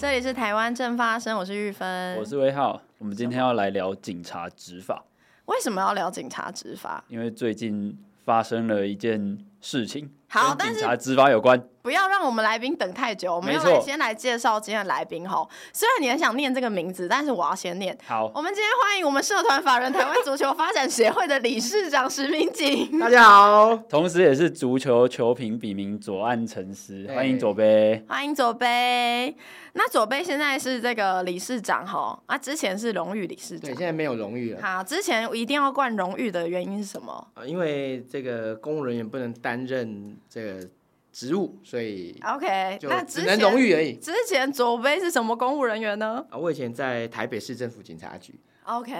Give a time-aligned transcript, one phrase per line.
[0.00, 2.80] 这里是台湾正发生，我是玉芬，我是威浩。
[2.96, 5.04] 我们今天要来聊警察执法。
[5.44, 7.04] 为什么要聊警察执法？
[7.08, 11.60] 因为最近发生了一件事情，好，跟警察执法有关。
[11.82, 15.48] 不要让我们来宾等太久，我们要来先来介绍今天的来宾哈。
[15.72, 17.96] 虽然你很想念这个名字，但是我要先念。
[18.06, 22.96] 好，我们今天欢迎我们社团法人台湾足球发展协会的理事长石明景。
[23.00, 29.34] 大家好，同时也是足球球评笔名左岸沉思，欢迎左杯，欢迎左杯。
[29.72, 34.60] 那左杯现在是这个理事长哈，啊，之前是荣誉理事长，对，现在没有荣誉了。
[34.62, 37.26] 好，之前一定要冠荣誉的原因是什么？
[37.36, 40.68] 呃，因为这个公务人员不能担任这个。
[41.12, 43.94] 职务，所以 OK，那只能荣誉而已。
[43.94, 46.24] 之前左威是什么公务人员呢？
[46.30, 48.32] 啊，我以前在台北市政府警察局。
[48.62, 48.94] OK，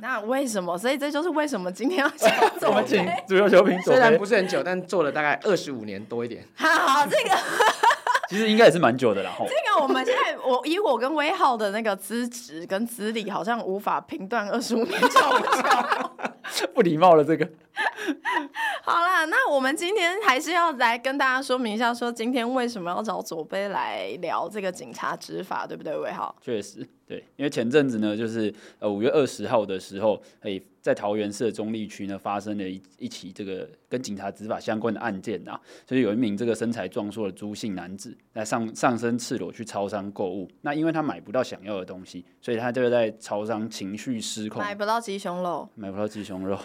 [0.00, 0.78] 那为什么？
[0.78, 2.84] 所以这就是为什么今天要请左杯。
[2.86, 6.44] 请足球球评，虽然不是很久，但做了大概二十五年多一点。
[6.54, 7.36] 好，好，这个
[8.30, 9.34] 其实应该也是蛮久的啦。
[9.40, 16.68] 这个我们现在，我以我跟威浩的那个资质跟资历，好像无法评断二十五年久不久。
[16.72, 17.48] 不礼貌了，这个。
[18.82, 26.34] 好啦，那我们今天还是要来跟大家说明一下，说今天为什么要找左贝来聊这个警察执法，对不对，威浩？
[26.40, 46.58] 确实，对，因为前阵子呢，就是呃五月二十号的时候，诶，在桃园市的中坜区呢，发生了一一起这个跟警察执法相关的案件啊，就是有一名这个身材壮硕的朱姓男子，在上上身赤裸去超商购物，那因为他买不到想要的东西，所以他就在超商情绪失控，买不到鸡胸肉，买不到鸡胸肉。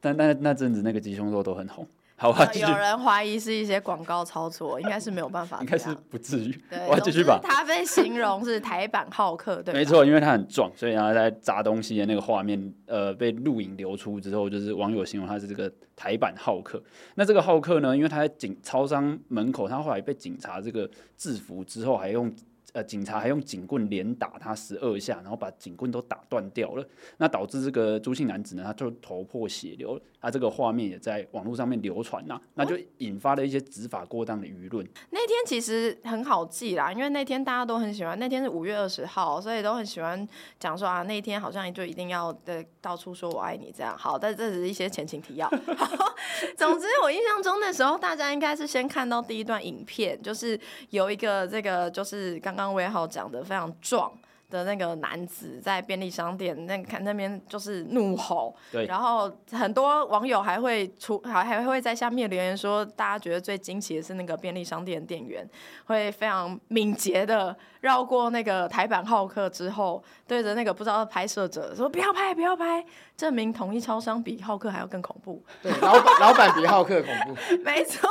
[0.00, 6.62] 但那那阵子那个鸡胸肉都很红，好啊，有人怀疑是一些广告操作，应该是没有办法， 应该是不至于。
[6.70, 7.40] 对，我要继续吧。
[7.42, 16.82] 他被形容是台版浩克，对，没错，因为他很壮，所以他在砸东西的那个画面，呃，被录影流出之后，就是网友形容他是这个台版浩克。
[17.14, 22.32] 那这个浩克呢，因为他在警超商门口，他后来被警察这个制服之后，还用。
[22.74, 26.86] 呃，警察还用警棍连打他十二下，然后把警棍都打断掉了。
[27.16, 29.98] 那导致这个朱姓男子呢，他就头破血流。
[30.20, 34.86] 他这个画面也在网络上面流传呐，那就引发了一些执法过当的舆论。
[35.10, 38.18] 那天其实很好记啦，因为那天大家都很喜欢。
[38.18, 40.28] 那天是五月二十号，所以都很喜欢
[40.60, 43.96] 讲说啊，那天好像就一定要的到处说我爱你这样。
[43.96, 45.48] 好，但这只是一些前情提要。
[46.56, 52.57] 总之我印象中那时候大家应该是先看到第一段影片，就是有一个这个就是刚。
[52.58, 54.10] 刚威浩讲的非常壮
[54.50, 65.46] 的那个男子在便利商店那看那边就是怒吼，对，然后很多网友还会出还还会在下面留言说，大家觉得最惊奇的是那个便利商店店员
[65.84, 72.82] 会非常敏捷的绕过那个台版浩克之后，对着那个不知道拍摄者说不要拍不要拍，
[73.18, 78.08] 证明统一超商比浩克还要更恐怖，对，老板 老板比浩克恐怖，没错。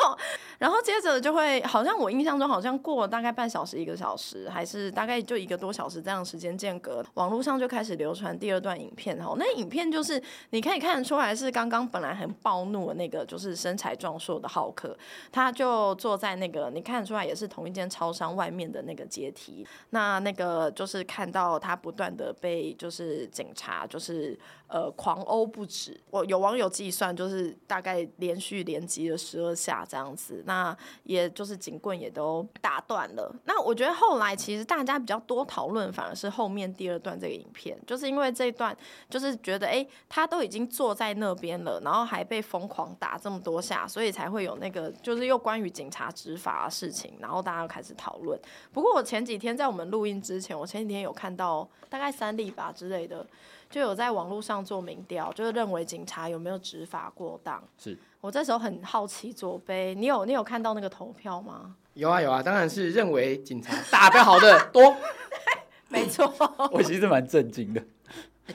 [0.59, 9.33] 然后接着就会，好像我印象中好像过了大概半小时一个小时，还是大概就一个多小时这样时间间隔，网络上就开始流传第二段影片哈。
[9.37, 14.97] 那影片就是你可以看得出来是刚刚本来很暴怒的那个，就是身材壮硕的浩克，
[15.31, 19.65] 他就坐在那个你看得出来也是同一间超商外面的那个阶梯。
[19.91, 30.43] 那那个就是看到他不断的被就是警察就是呃狂殴不止，我有网友计算就是大概连续连击了十二下这样子。
[30.45, 33.33] 那也就是警棍也都打断了。
[33.45, 38.75] 那我觉得后来其实大家比较多讨论，反而是后面第二段这个影片，就是因为这一段
[39.09, 48.37] 就是觉得，哎，他都已经坐在那边了，然后还被疯狂打这么多下，所以才会有那个就是又关于警察执法的事情，然后大家又开始讨论。
[48.73, 53.25] 不过我前几天在我们录音之前，我前几天有看到大概三例吧之类的，
[53.69, 57.63] 就有在网络上做民调，就是认为警察有没有执法过当。
[57.77, 57.97] 是。
[58.21, 61.75] 我这时候很好奇，左杯，你有你有看到那个投票吗？
[61.93, 64.95] 有啊有啊，当然是认为警察打得好的多，
[65.89, 66.33] 没错。
[66.71, 67.83] 我其实蛮震惊的。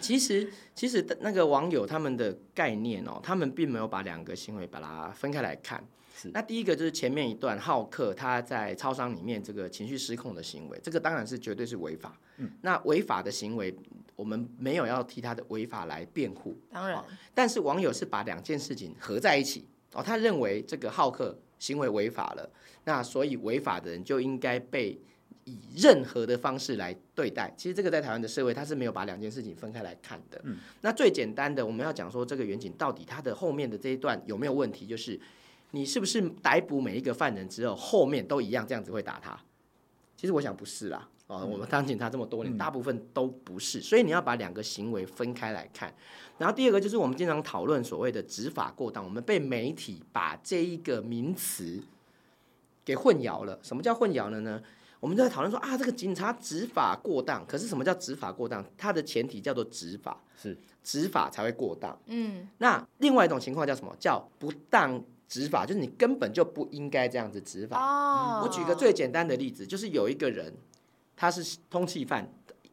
[0.01, 5.83] 其实其实那个网友他们的概念哦，他们并没有把两个行为把它分开来看。
[6.23, 6.31] 是。
[6.33, 12.19] 那第一个就是前面一段浩克他在超商里面这个情绪失控的行为，这个当然是绝对是违法。
[12.37, 12.51] 嗯。
[12.61, 13.75] 那违法的行为。
[14.15, 17.03] 我们没有要替他的违法来辩护，当然，
[17.35, 22.49] 但是网友是把两件事情合在一起哦，他认为这个浩克行为违法了，
[22.85, 24.97] 那所以违法的人就应该被
[25.45, 27.53] 以任何的方式来对待。
[27.57, 30.41] 其实这个在台湾的社会，他是没有把两件事情分开来看的。
[30.45, 35.19] 嗯，那最简单的，我们要讲说这个远景到底他的后面的这一段有没有问题，就是
[35.73, 39.39] 你是不是逮捕每一个犯人之后，后面都一样这样子会打他？
[40.17, 41.09] 其实我想不是啦。
[41.27, 45.93] 哦，我们当警察这么多年，大部分都不是，所以你要把两个行为分开来看。
[46.39, 51.83] 然后第二个就是我们经常讨论所谓的执法过当，我们被媒体把这一个名词
[52.85, 53.59] 给混淆了。
[53.63, 54.63] 什么叫混淆了呢？
[55.01, 57.45] 我们就在讨论说啊，这个警察执法过当。
[57.47, 58.65] 可是什么叫执法过当？
[58.77, 61.99] 它的前提叫做执法，是执法才会过当。
[62.07, 63.95] 嗯，那另外一种情况叫什么？
[63.99, 67.79] 叫不当执法，就是你根本就不应该这样子执法。
[67.81, 70.53] 哦，我举个最简单的例子，就是有一个人，
[71.17, 72.29] 他是通缉犯，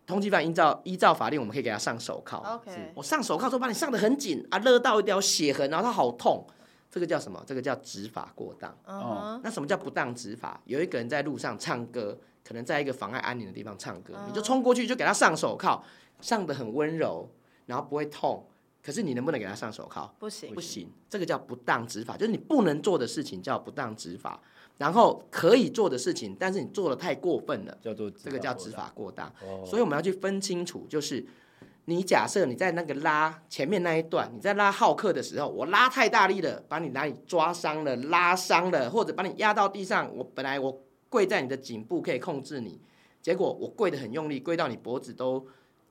[0.06, 2.39] 通缉犯依照依照法令，我们可以给他上手铐。
[2.39, 6.45] OK，我上手铐之后把你上的很紧啊，勒到一条血痕，然后他好痛。
[6.91, 7.39] 这个叫什么？
[7.45, 8.75] 这个叫执法过当。
[8.88, 10.59] 嗯，那什么叫不当执法？
[10.65, 15.83] 有一个人在路上唱歌，可能在一个妨碍安宁的地方唱歌，嗯、你就冲过去就给他上手铐，
[16.19, 17.29] 上的很温柔，
[17.69, 18.45] 然后不会痛。
[18.83, 20.12] 可是你能不能给他上手铐？
[20.18, 20.89] 不行，不行。
[21.10, 24.42] 这个叫不当执法，就是你不能做的事情叫不当执法，
[24.77, 29.27] 然后可以做的事情，但是你做的太过分了，叫做这个叫执法过当。
[29.42, 31.25] 哦、所以我们要去分清楚，就是。
[31.86, 40.07] 你假设你在那个拉前面那一段，你在拉浩克的时候，我拉太大力了，把你哪里抓伤了、拉伤了，或者把你压到地上。
[40.15, 42.80] 我本来我跪在你的颈部可以控制你，
[43.24, 45.44] 结果我跪得很用力，跪到你脖子都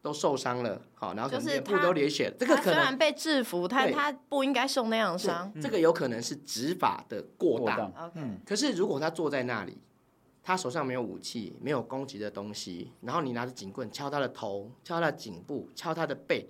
[0.09, 2.33] 都受伤了，好，然后可能脸部都流血。
[2.39, 5.53] 这个可能虽然被制服，但他不应该受那样伤。
[5.61, 7.77] 这个有可能是执法的过当。
[7.77, 9.79] 过当嗯，可是如果他坐在那里。
[10.41, 16.49] 他手上没有武器，没有攻击的东西，然后你拿着警棍敲他的头，敲他的颈部，敲他的背，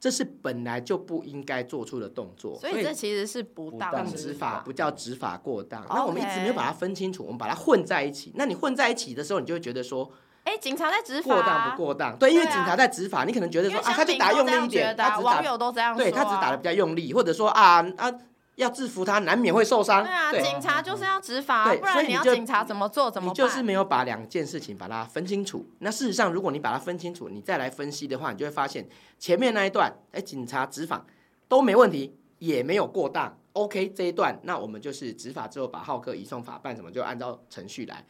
[0.00, 2.58] 这是本来就不应该做出的动作。
[2.58, 5.84] 所以这其实是不当执法，不叫执法过当。
[5.90, 8.32] 那我们一直没有把它分清楚，我们把它混在一起。
[8.34, 10.10] 那你混在一起的时候，你就会觉得说，
[10.44, 12.16] 哎，警察在执法，过当不过当？
[12.16, 18.12] 对，因为警察在执法，你可能觉得说啊，他就打用力一点，他只打，网友都这样说，对他只打的比较用力，或者说啊啊。
[18.56, 20.04] 要制服他，难免会受伤。
[20.04, 23.10] 对啊，对警察就是要执法，对，不然你要警察怎么做？
[23.10, 23.34] 怎么办？
[23.34, 25.66] 你就是没有把两件事情把它分清楚。
[25.80, 28.88] 那事实上，如果你把它分清楚，你再来分析的话，你就会发现
[29.18, 31.04] 前面那一段，哎，警察执法
[31.48, 33.36] 都没问题，也没有过当。
[33.54, 38.04] OK，这一段，那我们就是执法之后把浩克移送法办，什么就按照程序来。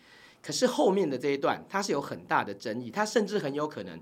[0.45, 3.99] 可是后面的这一段，它是有很大的争议，它甚至很有可能。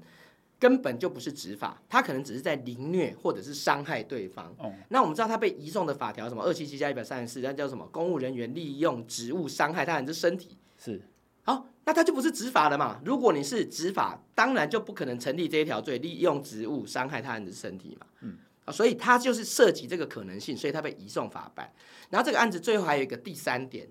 [0.59, 4.47] 根本就不是执法，他可能只是在凌虐或者是伤害对方。
[4.59, 7.85] 哦、那我们知道他被移送的法条什么二七七加一百三十四，那叫什么？
[7.91, 10.56] 公务人员利用职务伤害他人之身体。
[10.79, 11.03] 是。
[11.43, 13.00] 好，那他就不是执法了嘛？
[13.05, 18.06] 如果你是执法，当然就不可能成立这一条罪，利用职务伤害他人的身体嘛。
[18.21, 18.39] 嗯。
[18.65, 21.73] 啊，所以他就是涉及这个可能性，所以他被移送法办。
[22.11, 23.89] 然后这个案子最后还有一个第三点，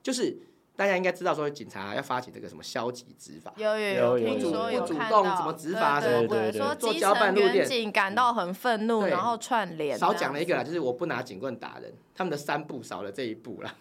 [0.00, 0.38] 就是。
[0.76, 9.96] 大家应该知道，说警察要发起这个什么消极执法，有有有，听说有主动怎么执法什么，对对对，说基层员警感到很愤怒，然后串联。
[9.96, 13.72] 少讲了一个啦，就是我不拿警棍打人，他们的三步少了这一步啦。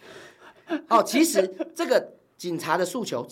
[0.88, 3.28] 哦，其实 这个警察的诉求，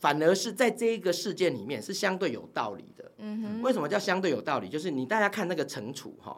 [0.00, 3.12] 反而是在这一个事件里面是相对有道理的。
[3.18, 4.68] 嗯哼，为什么叫相对有道理？
[4.68, 6.36] 就是你大家看那个惩处哈，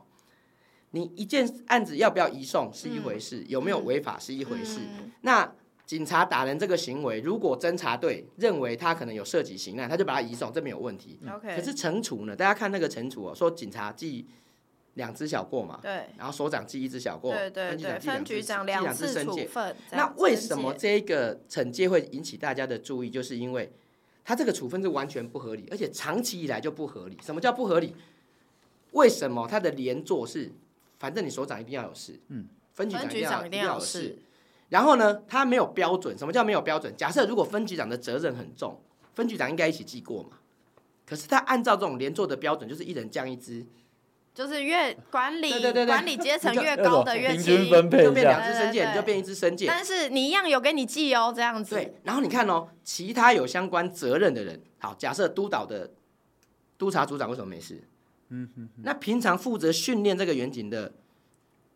[0.91, 4.81] 你一件案子要不要移送是一回事，有没有违法是一回事，
[5.23, 5.51] 那。
[5.91, 11.19] 警察打人这个行为，如果侦查队认为他可能有涉及刑案，他就把他移送，这没有问题。
[11.27, 11.57] Okay.
[11.57, 12.37] 可是惩处呢？
[12.37, 14.25] 大家看那个惩处哦，说警察记
[14.95, 19.75] 两只小过嘛，对，然后所长记一只小过，对对对，分局长两次处分。
[19.91, 23.11] 那为什么这个惩戒会引起大家的注意？
[23.11, 23.73] 就是因为
[24.25, 27.19] 他这个处分是完全不合理，而且长期以来就不合理。
[27.21, 27.97] 什么叫不合理？
[28.93, 30.53] 为什么他的连坐是？
[31.01, 34.17] 反正你所长一定要有事，嗯，分局长一定要有事。
[34.71, 36.17] 然后呢，他没有标准。
[36.17, 36.95] 什么叫没有标准？
[36.97, 38.83] 假设如果分局长的责任很重，
[39.15, 40.39] 分局长应该一起记过嘛。
[41.05, 43.67] 可是他按照这种连坐的标准，就是一人降一支，
[44.33, 49.67] 就是越管理对对对对管理阶层越高的越平均分配，就变两支申诫，你就变一支申诫。
[49.67, 51.75] 但是你一样有给你记哦，这样子。
[51.75, 55.91] 对，然后你看哦，其他有相关责任的人，好，假设督导的
[56.79, 57.83] 督察组长为什么没事？
[58.29, 60.93] 嗯哼，那平常负责训练这个远景的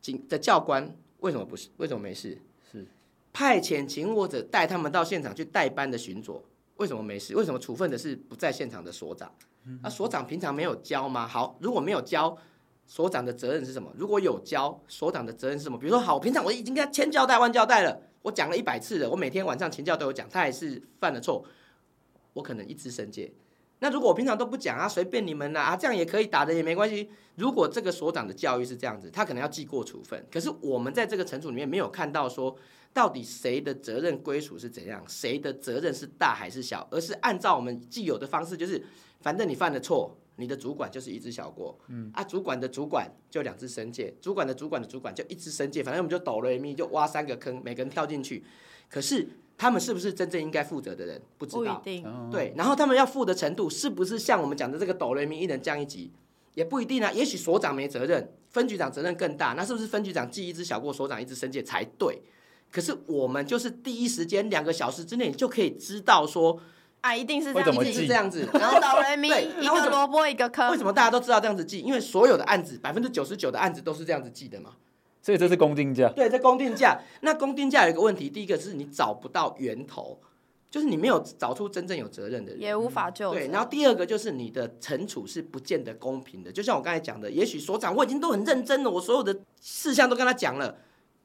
[0.01, 1.71] 警的教官为什么不是？
[1.79, 2.41] 为什么没事？
[3.35, 6.41] 派遣勤务者带他们到现场去代班的巡逻，
[6.77, 7.35] 为什么没事？
[7.35, 9.31] 为什么处分的是不在现场的所长？
[9.83, 11.27] 那所长平常没有教吗？
[11.27, 12.39] 好，如果没有教，
[12.87, 13.91] 所长的责任是什么？
[13.97, 15.77] 如果有教，所长的责任是什么？
[15.77, 21.45] 比如说，好，平常我已经跟他千交代万交代了，我讲了一百次了，我每天晚上请教都有讲，他还是犯了错，
[22.35, 23.35] 我可能一支申诫。
[23.81, 27.11] 那如果我平常都不讲啊，随便你们啦啊，这样也可以打的也没关系。
[27.35, 30.25] 如果这个所长的教育是这样子，他可能要记过处分。
[30.31, 32.55] 可是我们在这个惩处里面没有看到说。
[32.95, 35.05] 到底谁的责任归属是怎样？
[35.07, 36.87] 谁的责任是大还是小？
[36.91, 38.83] 而是按照我们既有的方式，就是
[39.21, 48.45] 反正你犯了错，你的主管就是一只小过，嗯啊，主管的主管就两只申界，主管的主管的主管就一只申界，反正我们就哆来咪就挖三个坑，每个人跳进去。
[48.89, 51.21] 可是他们是不是真正应该负责的人？
[51.37, 52.31] 不知道，不一定。
[52.31, 56.13] 对，然后他们要负的程度是不是像我们讲的这个哆来咪一人降一级？
[56.55, 57.11] 也不一定啊。
[57.11, 62.23] 也许所长没责任，分局长责任更大，那是不是分局长记一只小过，所长一只申界才对？
[62.71, 66.61] 可是我们就是第一时间两个小时之内就可以知道说
[67.01, 68.49] 啊，一定是这样，会怎么记一定是这样子。
[68.55, 70.71] 然后哆来咪，对一个萝卜一个坑。
[70.71, 71.81] 为什么大家都知道这样子记？
[71.81, 74.71] 因为所有的案子，百分之九十九的案子都是这样子记的嘛。
[75.21, 76.09] 所以这是公定价。
[76.11, 77.01] 对，这公定价。
[77.23, 80.19] 那公定价有一个问题，第一个是你找不到源头，
[80.71, 83.33] 就是你没有找出真正有责任的人，也无法救。
[83.33, 86.53] 对，然后第二个就是你的惩处是不见得公平的。
[86.53, 90.77] 就像我刚才讲的，也许所长我已经都很认真了，我所有的事项都跟他讲了，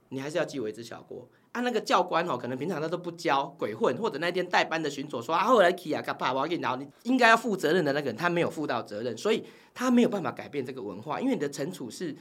[0.10, 1.28] 你还是要记为之小过。
[1.52, 12.16] 啊，那个教官哦，可能平常他都不教，鬼混，或者那天代班的巡佐说啊，后来去啊，干爸，我要给你，然后你应该要负责任的那个人，他没有负到责任，所以他没有办法改变这个文化，因为你的惩处是。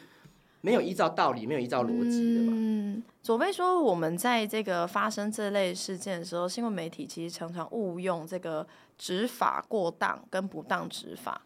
[0.60, 2.52] 没有依照道理，没有依照逻辑的嘛。
[2.52, 8.66] 嗯，左贝说，我们在这个发生这类事件的时候，新闻媒体其实常常误用这个
[8.98, 11.40] 执法过当跟不当执法。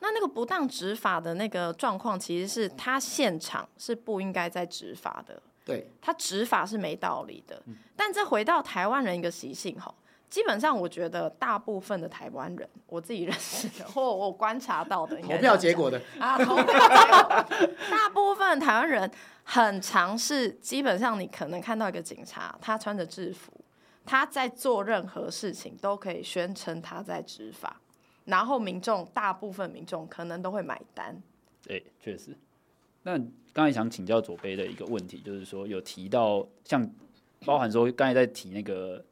[0.00, 5.42] 那那个不当执法的那个状况，其实是他现场是不应该在执法的。
[5.64, 7.62] 对，他执法是没道理的。
[7.96, 9.94] 但这回到台湾人一个习性哈。
[10.30, 19.08] 基本上，我觉得大部分的台湾人，我自己认识的 或我观察到的，投票结果的啊，投票结果，大部分台湾人
[19.44, 23.52] 很尝试，基本上你可能看到一个警察，他穿着制服，
[24.04, 27.80] 他在做任何事情都可以宣称他在执法，
[28.24, 31.16] 然后民众大部分民众可能都会买单。
[31.62, 32.36] 对，确实。
[33.04, 33.16] 那
[33.52, 36.86] 刚才想请教左贝的一个问题，就是说有提到像
[37.46, 39.02] 包含说刚才在提那个。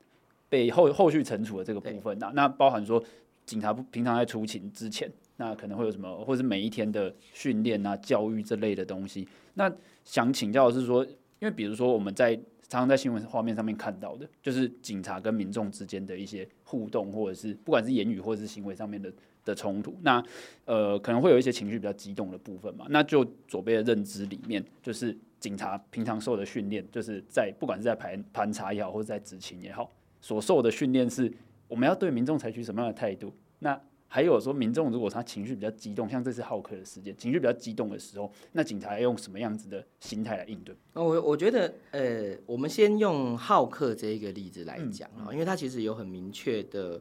[0.52, 3.02] 被后后续惩处的这个部分，那那包含说
[3.46, 9.26] 警察不平常在出勤之前，那可能会有什么，或是每一天的训练啊、教育这类的东西。
[9.54, 9.72] 那
[10.04, 12.36] 想请教的是说，因为比如说我们在
[12.68, 19.10] 常常在新闻画面上面看到的，就是警察跟民众之间的一些互动，或者是不管是言语或者是行为上面的
[19.44, 20.22] 的冲突，那
[20.64, 22.86] 呃可能会有一些情绪比较激动的部分嘛。
[22.90, 29.90] 那就左贝的认知里面，就是警察平常受的训练，就是在不管是在盘盘查也好，或者在执勤也好。
[30.20, 31.32] 所受的训练是，
[31.66, 33.32] 我们要对民众采取什么样的态度？
[33.58, 40.76] 那还有说，民众如果他情绪比较激动，像这次浩克的事件，情绪比较激动的时候，那警察要用什么样子的心态来应对？
[40.92, 47.00] 我我觉得，呃，我们先用浩克这一个例子来讲啊，嗯、因为他其实有很明确的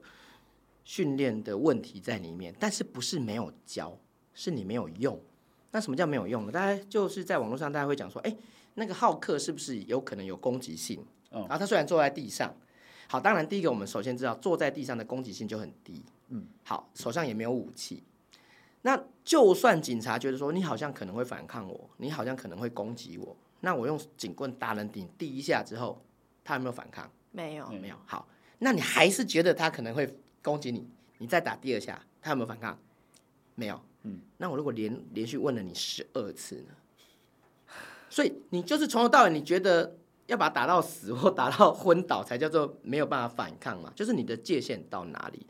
[0.84, 3.98] 训练的问题在里面，但是不是没有教，
[4.34, 5.20] 是你没有用。
[5.72, 6.52] 那什么叫没有用呢？
[6.52, 8.36] 大家就是在网络上，大家会讲说，哎，
[8.74, 11.04] 那个好客是不是有可能有攻击性？
[11.32, 12.54] 嗯、然后他虽然坐在地上。
[13.08, 16.02] 好，当然，第一个我们首先知道，坐在地上的攻击性就很低。
[16.30, 18.02] 嗯，好，手上也没有武器。
[18.84, 26.02] 那就算警察觉得说你好像可能会反抗我，你好像可能会攻击我，那我用警棍打人顶第一下之后，
[26.44, 27.12] 他有没有反抗？
[27.32, 27.96] 没有，没有。
[28.06, 28.28] 好，
[28.60, 32.78] 那你还是觉得他可能会攻击你，你再打第二下，他有没有反抗？
[33.56, 33.80] 没有。
[34.04, 37.76] 嗯，那我如果连连续问了你十二次呢？
[38.10, 39.98] 所以你就是从头到尾你觉得。
[40.28, 43.92] 要把他打到死或打到昏倒才叫做没有办法反抗嘛？
[43.94, 45.46] 就是你的界限到哪里？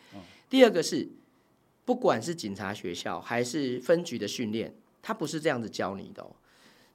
[0.50, 1.08] 第二个是，
[1.86, 6.32] 不管是警察学校还是分局的训练，他不是这样子教你的哦。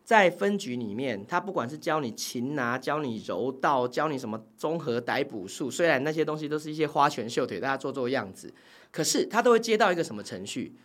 [0.06, 8.54] 在分局里面，他不管是教你擒拿、教你柔道、教你什么综合逮捕术，虽然那些东西都是一些花拳绣腿，大家做做样子，
[8.92, 10.76] 可是他都会接到一个什么程序，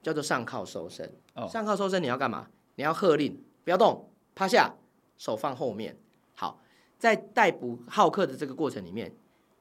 [0.00, 1.12] 叫做上铐搜身。
[1.50, 2.48] 上铐搜身你要干嘛？
[2.76, 4.72] 你要喝令，不要动，趴下，
[5.16, 5.96] 手放后面。
[6.36, 6.60] 好
[7.00, 9.12] 在逮捕好客的这个过程里面，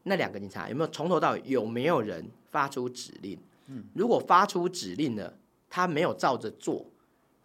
[0.03, 3.39] 那两个警察有没有从头到尾有没有人发出指令？
[3.65, 5.35] 嗯，如果发出指令了，
[5.67, 6.85] 他没有照着做，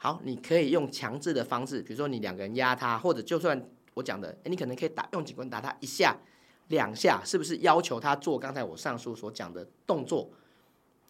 [0.02, 6.18] 好，你可以用强制的方式，比如说你两个人压他，或者就算我讲的，诶，你可能可以打用警棍打他一下、
[6.66, 10.28] 两下，是不是要求他做刚才我上述所讲的动作？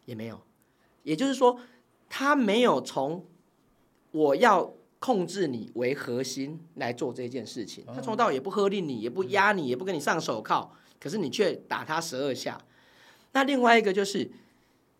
[0.05, 0.39] 也没有，
[1.01, 1.59] 也就是说，
[2.07, 3.25] 他没有从
[4.11, 4.71] 我要。
[5.03, 12.57] 控制你为核心来做这件事情，他从头到也不喝令你，也不压你，也不跟你上手铐，可是你却打他十二下。
[13.33, 14.31] 那另外一个就是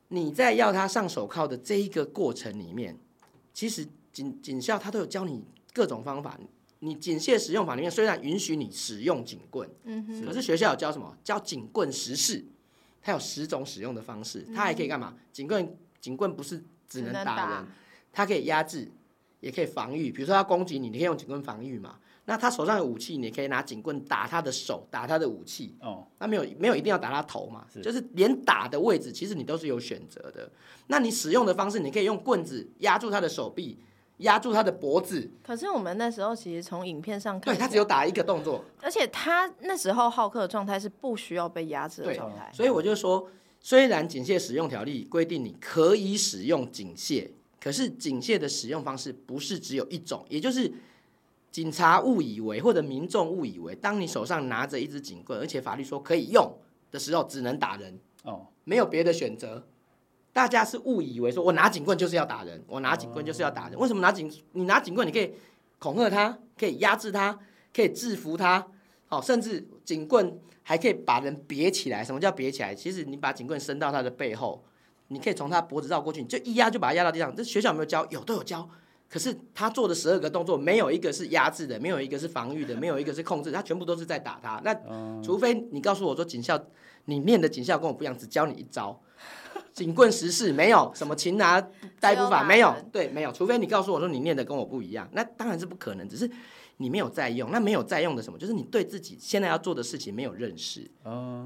[0.09, 2.99] 你在要他上手铐的这一个过程里面，
[3.53, 5.43] 其实警警校他都有教你
[5.73, 6.37] 各种方法。
[6.79, 9.69] 你警械使用法里面虽然允许你使用警棍，
[10.25, 11.17] 可是学校有教什么？
[11.23, 12.43] 教警棍十式，
[13.01, 15.15] 它有十种使用的方式，它还可以干嘛？
[15.31, 17.67] 警棍警棍不是只能打人，
[18.11, 18.91] 它可以压制。
[19.39, 21.99] 也可以防御，比如说它攻击你，你可以用警棍防御嘛。
[22.25, 25.75] 那他手上有武器，你可以拿警棍打他的手，打他的武器。
[25.81, 30.49] 哦，那没有没有一定要打他头嘛，是就是连打的位置，其实你都是有选择的。
[30.87, 33.77] 那你使用的方式，你可以用棍子压住他的手臂，
[34.19, 35.29] 压住他的脖子。
[35.43, 42.49] 可是我们那时候其实从影片上看，对，他只有打一个动作，而且他那时候浩克的状态是不需要被压制的状态。
[42.53, 47.29] 所以我就说，虽然警械使用条例规定你可以使用警械。
[47.59, 50.69] 可是警械的使用方式不是只有一种，也就是
[51.53, 56.51] 警察误以为或者民众误以为，当你手上拿着一支警棍，而且法律说可以用
[56.89, 57.99] 的时候，只能打人。
[58.23, 59.63] 哦，没有别的选择。
[60.33, 63.77] 大家是误以为说，我拿警棍就是要打人，我拿警棍就是要打人。
[63.77, 64.27] 为什么拿警？
[64.53, 65.31] 你拿警棍，你可以
[65.77, 67.37] 恐吓他，可以压制他，
[67.71, 68.65] 可以制服他，
[69.05, 72.03] 好，甚至警棍还可以把人别起来。
[72.03, 72.73] 什么叫别起来？
[72.73, 74.63] 其实你把警棍伸到他的背后，
[75.09, 77.35] 你可以从他脖子绕过去，你就一压就把他压到地上。
[77.35, 78.03] 这学校有没有教？
[78.09, 78.67] 有，都有教。
[79.13, 84.59] 可是他做的十二个动作，没有一个是压制的，没有一个是防御的，没有一个是控制，他全部都是在打他。
[84.65, 84.73] 那
[85.21, 86.59] 除非你告诉我说警校，
[87.05, 88.99] 你念的警校跟我不一样，只教你一招。
[89.71, 91.61] 警棍十式没有什么擒拿
[91.99, 93.31] 逮捕法没有，对，没有。
[93.31, 96.09] 除非你告诉我说你念的跟我不一样，那当然是不可能。
[96.09, 96.27] 只是
[96.77, 98.39] 你没有在用，那没有在用的什么？
[98.39, 100.89] 就是你对自己现在要做的事情没有认识，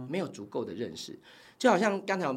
[0.08, 1.20] 没有足够的认识。
[1.60, 2.34] 就好像刚才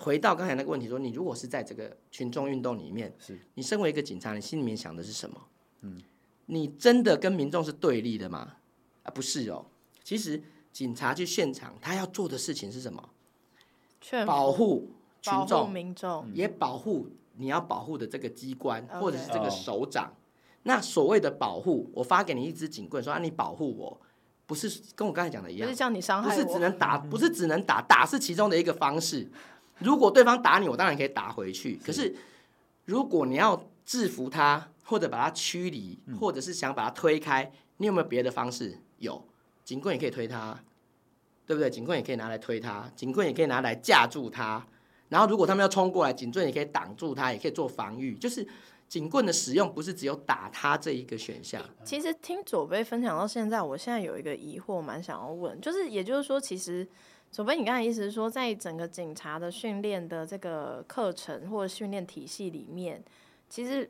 [0.00, 5.40] 回到刚才那个问题说，你如果是在这个群众运动里面，是你身为一个警察，你心里面想的是什么？
[5.82, 6.00] 嗯，
[6.46, 8.54] 你真的跟民众是对立的吗？
[9.02, 9.66] 啊，不是哦。
[10.02, 10.42] 其实
[10.72, 13.10] 警察去现场，他要做的事情是什么？
[14.26, 14.90] 保护。
[15.22, 20.10] 群众、民众也保护你要保护的这个机关，或者是这个首长。
[20.62, 24.00] 那所谓的保护，我发给你一支警棍，说啊，你保护我，
[24.46, 29.30] 不是跟我刚才讲的一样，不是叫你伤害我，不是只能打，不是只能打，打是其中的一个方式。
[29.80, 31.78] 如果对方打你，我当然可以打回去。
[31.84, 32.14] 可是
[32.84, 38.78] 如果你要制服他，或者把他驱离，或者是想把他推开，你有没有别的方式？
[38.98, 39.24] 有，
[39.64, 40.62] 警棍也可以推他，
[41.46, 41.70] 对不对？
[41.70, 44.66] 警棍也可以拿来推他，警棍也可以拿来架住他。
[45.08, 48.14] 然后，如果他们要冲过来，警棍也可以挡住他，也可以做防御。
[48.14, 48.46] 就是
[48.86, 51.60] 警棍的使用不是只有打他这一个选项。
[51.84, 56.86] 其实听左贝分享到现在，我现在有一个疑惑，蛮想要问，就是也就是说，其实
[57.30, 63.02] 左贝，你刚才意思是说，在整个警察的训练的这个课程或者训练体系里面，
[63.48, 63.88] 其实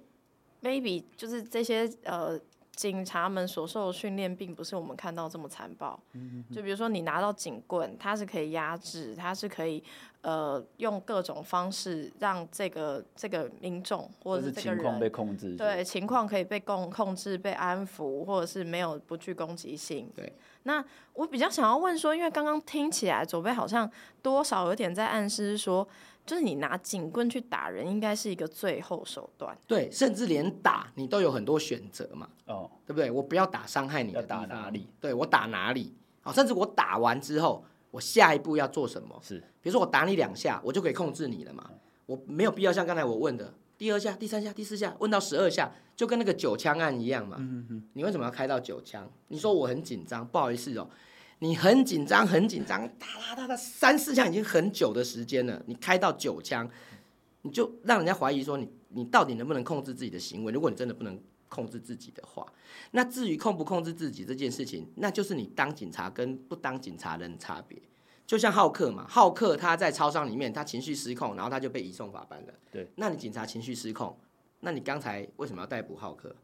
[0.62, 2.40] maybe 就是这些呃。
[2.76, 6.00] 警察们所受的训练并不是我们看到这么残暴，
[6.50, 9.84] 就比如说你拿到警棍，它是可以压制，它是可以
[10.22, 20.10] 呃用各种方式让这个这个民众或者是这个人被控制，对情况可以被控控制、被安抚，或者是没有不具攻击性。
[20.16, 20.32] 对，
[20.64, 23.90] 那我比较想要问说，因为刚刚听起来左贝好像
[24.22, 25.86] 多少有点在暗示说。
[26.26, 29.56] 就是你拿警棍去打人，应该是一个最后手段。
[29.66, 32.28] 对，甚至连打你都有很多选择嘛。
[32.46, 33.10] 哦，对不对？
[33.10, 34.86] 我不要打伤害你的，打哪里？
[35.00, 35.96] 对，我打哪里？
[36.20, 39.18] 好，甚至我打完之后，我下一步要做什么？
[39.22, 41.68] 是，比如说我打你两下，我就可以控制你了嘛。
[42.06, 47.38] 我没有必要像刚才我问的第二下、第三下、第四下，问到十二下，就跟那个九枪案一样嘛。
[47.40, 49.10] 嗯哼，你为什么要开到九枪？
[49.28, 50.86] 你说我很紧张，不好意思哦。
[51.38, 56.68] 你很紧张，很紧张，哒哒哒哒，三四枪已经很久的时间了，你开到九枪，
[57.40, 60.52] 你就让人家怀疑说你你到底能不能控制自己的行为？
[60.52, 62.46] 如果你真的不能控制自己的话，
[62.90, 67.80] 那至于控不控制自己这件事情，那就是你当警察跟不当警察人的差别。
[68.30, 72.54] 就像浩克嘛，浩克他在超商里面，他情绪失控，然后他就被移送法办了。
[72.70, 74.16] 对，那你警察情绪失控，
[74.60, 76.36] 那你刚才为什么要逮捕浩克？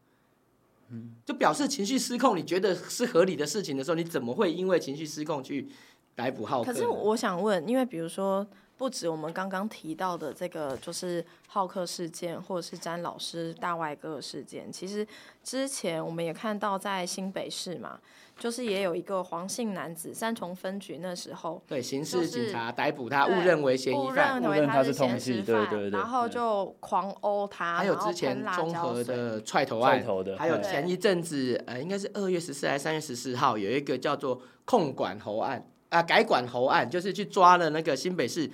[0.88, 5.68] 嗯就表示情绪失控，你觉得是合理的事情的时候，你怎么会因为情绪失控去
[6.16, 6.72] 逮捕浩克？
[6.72, 8.44] 可是我想问，因为比如说，
[8.76, 15.06] 不止我们刚刚提到的这个，就是浩克事件，或者是詹老师大外哥事件，其实
[15.42, 17.98] 之前我们也看到在新北市嘛。
[18.38, 30.04] 就是也有一个黄姓男子，三重分局那时候，对刑事警察逮捕他，误认为嫌疑犯，误认他是通缉，对对对，然后就狂殴他，还有之前综合的踹头案，
[30.36, 38.50] 还有前一阵子，呃，应该是二月十四还是三月十四号，有一个叫做控管喉案啊，改管喉案，就是去抓了那个新北市。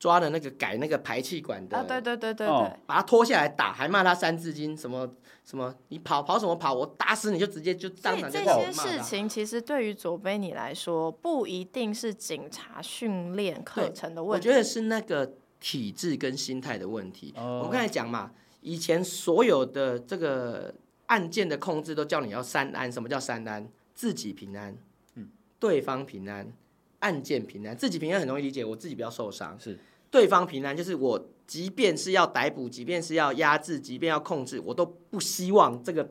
[0.00, 5.12] 抓了那个改那个排气管的，啊，对对对对对，把他拖下来打，还骂他三字经，什么
[5.44, 8.44] 什么，你跑跑什么跑，我打死你就直接就当场就骂。
[8.44, 17.34] 这些事情其实对于左贝你来说，不一定是警察训练课程的问题，我觉得是那个体制跟心态的问题。
[17.36, 20.72] 哦、我们刚才讲嘛，以前所有的这个
[21.06, 23.68] 案件的控制都叫你要三安，什么叫三安？
[23.96, 24.78] 自己平安，
[25.16, 26.52] 嗯，对方平安。
[27.00, 29.58] 案件平安，自己平安很容易理解，我自己不要受伤。
[29.58, 29.78] 是，
[30.10, 36.10] 对方平安就是我，即便是要逮捕，即便是要压制，即便要控制，我都不希望这个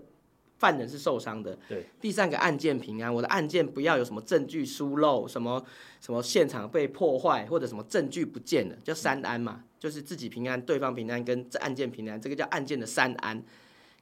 [0.58, 1.58] 犯人是受伤的。
[1.68, 5.64] 对，第三个案件平安，我的案件不要有什么证据疏漏，什么
[6.00, 13.44] 什么现场被破坏或者什么证据不见了，叫三安嘛，就是自己平安，对方平安，跟这案件平安，这个叫案件的三安。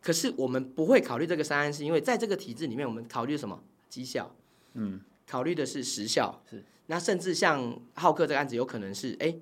[0.01, 3.59] 可是我们不会考虑这个三安，是因为在这个体制里面，我们考虑什么？
[3.89, 4.35] 绩效，
[4.73, 6.63] 嗯，考虑的是时效，是。
[6.87, 9.39] 那甚至像浩克这个案子，有可能是哎、欸，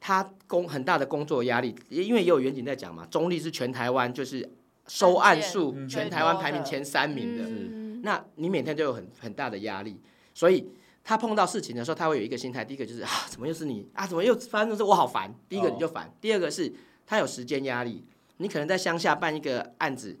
[0.00, 4.48] 他工很大的工作压力，因为也有远景在讲嘛，中立是全台湾就是
[4.86, 10.00] 收案数全台湾排名前三名的，那你每天都有很很大的压力，
[10.34, 10.68] 所以
[11.04, 14.06] 他碰到事情的时候，他会有一个心态，第一个就是啊，怎么又是你啊？
[14.06, 14.82] 怎么又发生这事？
[14.82, 15.34] 我好烦。
[15.48, 16.72] 第一个你就烦，第二个是
[17.06, 18.04] 他有时间压力。
[18.40, 20.16] 你可能在乡下办一个案子，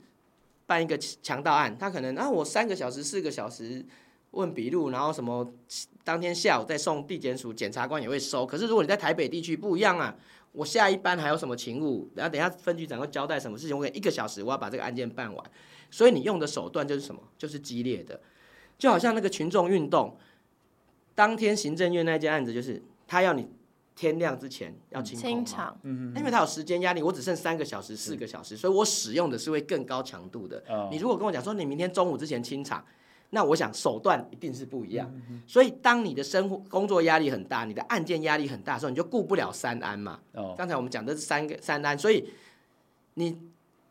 [0.66, 3.86] 办一个强盗案，他可能啊，我三个小时、四个小时
[4.32, 5.52] 问笔录，然后什么
[6.08, 8.46] 当天下午再送地检署，检察官也会收。
[8.46, 10.16] 可是如果你在台北地区不一样啊，
[10.52, 15.50] 我下一班还有什么勤务，然后等下分局长会交代什么事情，我给一个小时，我要把这个案件办完。
[15.90, 17.20] 所以你用的手段就是什么？
[17.36, 18.18] 就是激烈的，
[18.78, 20.16] 就好像那个群众运动。
[21.14, 23.46] 当天行政院那件案子，就是他要你
[23.94, 30.64] 天亮之前要清空嘛，嗯，因为他有时间压力，我只剩三个小时、四个小时，所以我使用的是会更高强度的。
[30.90, 32.82] 你如果跟我讲说你明天中午之前清场，
[33.30, 35.12] 那我想手段一定是不一样。
[35.46, 40.20] 所以当你的生活工作压力很大，你的案件压力很大的时候，你就顾不了三安嘛。
[40.56, 42.28] 刚才我们讲的是三个三安，所以
[43.14, 43.38] 你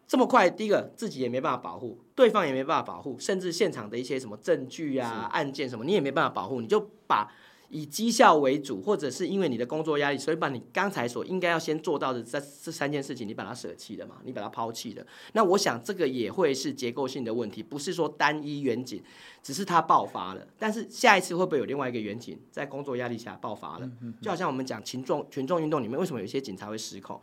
[0.08, 7.32] 这么快，第一个自己也没办法保护，对方也没办法保护，甚至现场的一些什么证据啊、案件什么，你也没办法保护，你就把。
[7.70, 14.16] 以绩效为主，或者是因为你的工作压力，所以把你刚才所应该要先做到的这这三件事情，你把它舍弃了嘛？
[14.24, 15.06] 你把它抛弃了。
[15.34, 19.04] 那我想这个也会是结构性的问题，不是说单一远景，
[19.44, 20.48] 只是它爆发了。
[20.58, 23.92] 但是下一次会不会有另外一个远景在工作压力下爆发了？
[24.22, 27.20] 就好像我们讲群众群众运动里面，为什么有些警察会失控？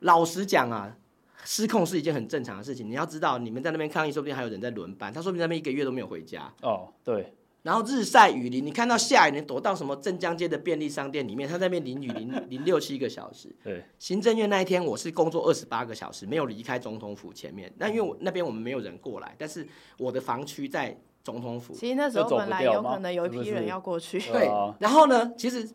[0.00, 0.96] 老实讲啊，
[1.44, 2.90] 失控是一件很正常的事情。
[2.90, 6.52] 你要知道，你们在那边抗议，说不定还有人在轮班，他说不定那边一个月都没有回家。
[6.62, 7.32] 哦，对。
[7.62, 13.54] 然后日晒雨淋，你看到下雨，你躲到什么镇江街的便利商店里面，他在那边淋雨淋 淋六七个小时。
[13.62, 17.70] 对，行政院那一天我是工作二十八个小时，没有离开总统府前面。
[17.76, 19.66] 那因为我那边我们没有人过来，但是
[19.98, 21.74] 我的房区在总统府。
[21.74, 24.18] 其实那时候本来有可能有一批人要过去。
[24.18, 25.68] 对，然后呢，其实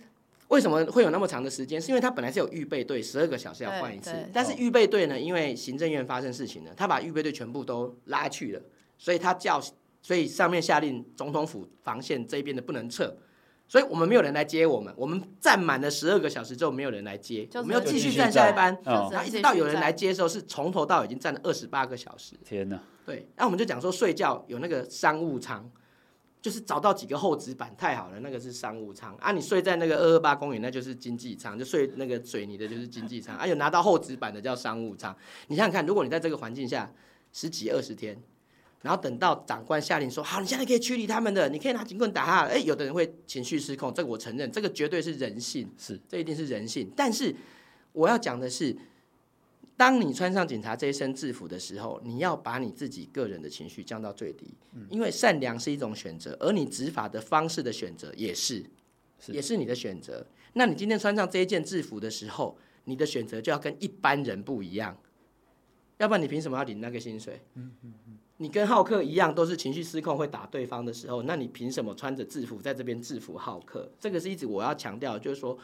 [0.48, 1.80] 为什么会有那么长的时间？
[1.80, 4.12] 是因为他本来是有预备队，十二个小时要换一次。
[4.34, 8.62] 但是预备队呢，因为行政院发生事情了，他把预备队全部都拉去了，
[8.98, 9.62] 所以他叫。
[10.06, 13.12] 所以上面下令总统府防线这边的不能撤，
[13.68, 14.94] 所以我们没有人来接我们。
[14.96, 18.78] 我们站满了十二个小时之后，没有人来接，我们要继续站下一班。
[18.86, 22.36] 然后一直到有人来接的时候，是从头到尾已经站了二十八个小时。
[22.46, 22.80] 天哪！
[23.04, 25.68] 对，那我们就讲说睡觉有那个商务舱，
[26.40, 29.32] 就是找到几个厚纸板，太好了，那个是商务舱啊。
[29.32, 33.36] 你睡在那个二二八公园，那就是经济舱，就睡那个水泥的，就是经济舱。
[33.36, 35.18] 啊，有拿到厚纸板的叫商务舱。
[35.48, 36.94] 你想想看，如果你在这个环境下
[37.34, 38.22] 十几二十天。
[38.86, 42.42] 然后等到长官下令说好，你现在可以驱离他们的，你可以拿警棍打他。
[42.44, 46.88] 哎，有的人会情绪失控，这个我承认，这个绝对是人性，是，这一定是人性。
[46.96, 47.36] 但是
[47.94, 48.78] 我要讲的是，
[49.76, 58.64] 当你穿上警察这一身制服的时候，你要把你自己个人的情绪降到最低，嗯，因为善良是一种选择，而你执法的方式的选择也是，
[59.20, 60.24] 是，也是你的选择。
[60.54, 64.96] 那你今天穿上这一件制服的时候，你的选择就要跟一般人不一样，
[65.98, 67.42] 要不然你凭什么要领那个薪水？
[67.56, 68.18] 嗯嗯嗯。
[68.38, 73.90] 你跟浩克一样，都是情绪失控会打对方的时候，那你凭什么穿着制服在这边制服浩克？
[74.00, 75.58] 这个是一直我要强调，就是说，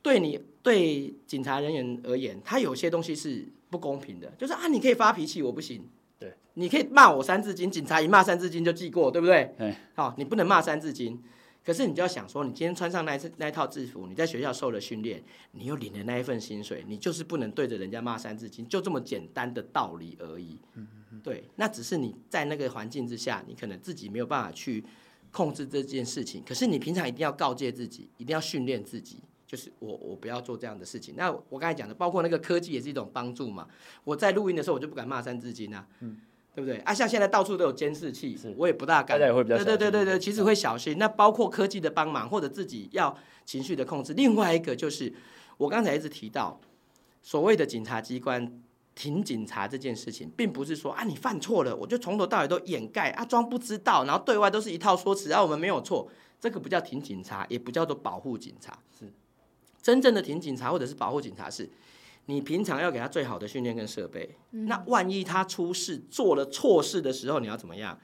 [0.00, 5.86] 对你对警察人员而言，他有些东西是不公平的，就是啊，你可以发脾气，我不行。
[6.18, 9.54] 对，你可以骂我三字经，警察一骂三字经就记过，对不对？
[9.94, 11.22] 好，你不能骂三字经。
[11.64, 15.22] 可是你就要想说，你今天穿上那那套制服，你在学校受了训练，
[15.52, 20.58] 你又领了那一份薪水，你就是不能对着人家骂三字经，就这么简单的道理而已。
[20.74, 24.84] 嗯嗯对，那只是你在那个环境之下，你可能自己没有办法去
[25.30, 26.42] 控制这件事情。
[26.46, 31.14] 可是你平常一定要告诫自己，一定要训练自己，就是我我不要做这样的事情。
[31.16, 33.66] 那我刚才讲的，包括那个科技也是一种帮助嘛。
[34.04, 35.88] 我在录音的时候，我就不敢骂三字经啊。
[36.00, 36.20] 嗯。
[36.54, 36.94] 对不对啊？
[36.94, 39.18] 像现在到处都有监视器，我也不大敢。
[39.18, 39.56] 大家也会比较。
[39.56, 40.96] 对对对对对，其实会小心。
[40.98, 44.12] 那包括科技的帮忙，或者自己要情绪的控制。
[44.12, 45.12] 另外一个就是，
[45.56, 46.60] 我刚才一直提到，
[47.22, 48.62] 所谓的警察机关
[48.94, 58.78] 停警察这件事情，并不是说啊你犯错了，我就从头到尾都掩盖啊装不知道，然后对外都是一套说辞，啊我们没有错，这个不叫停警察，也不叫做保护警察。
[58.96, 59.12] 是
[59.82, 61.68] 真正的停警察或者是保护警察是。
[62.26, 67.98] 你平常要给他最好的训练跟设备，嗯，那万一他出事做了错事的时候，你要怎么样？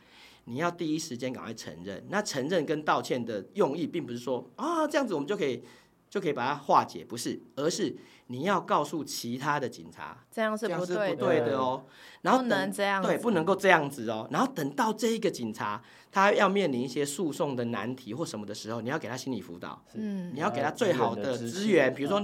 [0.45, 2.05] 你要第一时间赶快承认。
[2.09, 5.63] 那承认跟道歉的用意，并不是说啊这样子我们就可以
[6.09, 11.85] 就可以把它化解，不是，而是你要告诉其他的警察，这样是不对的，不对的哦。
[12.23, 14.29] 然后不能这样，对，不能够这样子哦。
[14.31, 22.21] 然后等到这一个警察他要面临一些诉讼的难题或什么的时候，你要给他心理辅导，嗯，你要给他最好的资源，比如说。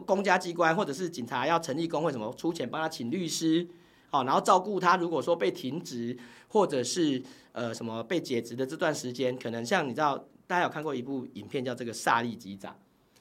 [0.00, 3.66] 公家机关或者是警察要成立工会，什么出钱帮他请律师，
[4.10, 4.96] 好，然后照顾他。
[4.96, 6.16] 如果说被停职
[6.48, 12.76] 或者是呃什么被解职的这段时间，可能像你知道，大家有看过一部影片叫《这个萨利机长》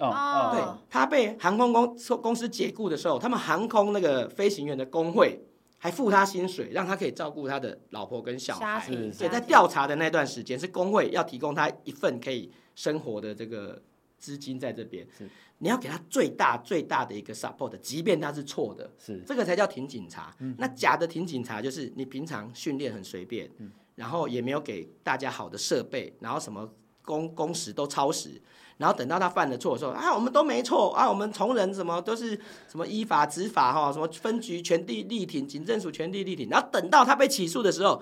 [0.06, 5.40] 哦，对，他被航空公公司解雇的时候，他们航空那个飞行员的工会
[5.78, 8.80] 还付他薪水，让他可以照顾他的老婆跟小孩。
[8.80, 13.82] 是所以在调查的那段时间，是工会要提供他一份可以生活的这个
[14.24, 15.06] 资金在这边。
[15.18, 18.90] 是，你要给他最大最大的一个 support，即便他是错的。
[18.98, 20.34] 是，这个才叫挺警察。
[20.40, 28.42] 嗯、那假的挺警察就是你平常训练很随便，嗯、然后也没有给大家好的设备，然后什么工工时都超时。
[28.78, 32.36] 然后等到他犯了错的时候啊，我们都没错啊，我们从人什么都是
[32.68, 36.50] 什么依法执法哈，什么分局全力力挺，警政署全力力挺。
[36.50, 38.02] 然后等到他被起诉的时候，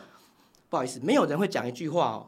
[0.69, 2.27] 不好意思，没有人会讲一句话哦，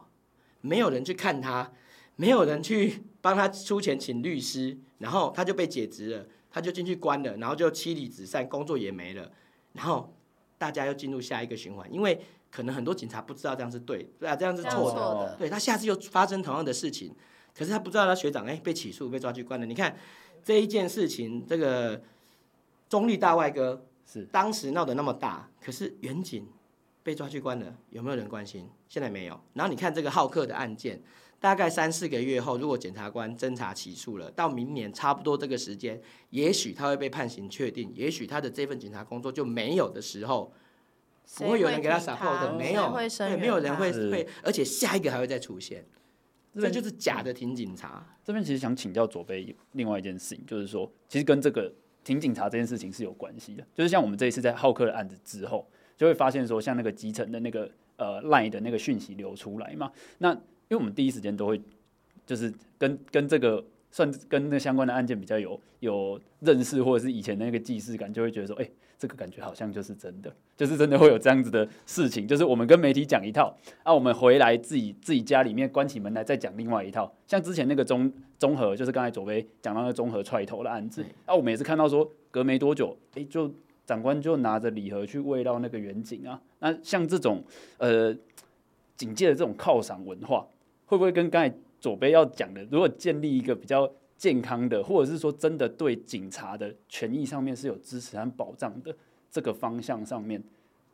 [0.60, 1.72] 没有人去看他，
[2.16, 9.30] 没有人去帮他出钱请律师，然后他就被解职了，他就进去关了，然后就妻离子散，工作也没了，
[9.72, 10.14] 然后
[10.58, 17.14] 大家又进入下一个循环，因为可能很多警察不知道这样是对，对啊，这样是错的，对，他下次又发生同样的事情。
[17.56, 19.64] 可是他不知道他学长哎、欸、被起诉被抓去关了。
[19.64, 19.96] 你看
[20.42, 22.02] 这一件事情，这个
[22.88, 26.48] 中立大外哥是当时闹得那么大，可是远景
[27.04, 28.68] 被抓去关了，有没有人关心？
[28.88, 29.40] 现在没有。
[29.52, 31.00] 然后你看这个浩克的案件，
[31.44, 40.50] 大概三四个月后，如果检察官侦查起诉了，到明年差不多这个时间，也许他会被判刑确定，也许他的这份警察工作就没有的时候，
[41.36, 45.84] 不会有人给他 support 的，没有，对，没有人会会，而且下一个还会再出现。
[46.54, 48.02] 这就是假的挺警察。
[48.24, 51.70] 这边其实想请教左贝另外一件事情，就是说，其实跟这个
[52.02, 53.62] 挺警察这件事情是有关系的。
[53.74, 60.34] 就是像我们这一次在浩克的案子之后，就会发现说，像那个集成的那个呃 line 的那个讯息流出来嘛，那
[60.74, 61.60] 因为我们第一时间都会
[62.26, 68.68] 就是跟跟这个算跟那相关的案件比较有有认识，或者是以前的那个既视感，就会觉得说，哎。
[68.96, 77.12] 这个感觉好像就是真的，就是真的会有这样子的事情，就是我们跟媒体讲一套，啊，我们回来自己自己家里面关起门来再讲另外一套。
[77.26, 83.52] 像之前那个综综合，就是刚才左威讲到那个综合踹头的案子，啊，我们也是看到说隔没多久，诶，就
[83.84, 86.40] 长官就拿着礼盒去慰劳那个远景啊。
[86.60, 87.44] 那像这种
[87.78, 88.16] 呃
[88.96, 90.46] 警戒的这种犒赏文化，
[90.86, 98.94] 会不会跟刚才左边要讲的，如果建立一个比较健康的，或者是说真的对警察的权益上面是有支持和保障的
[99.30, 100.42] 这个方向上面，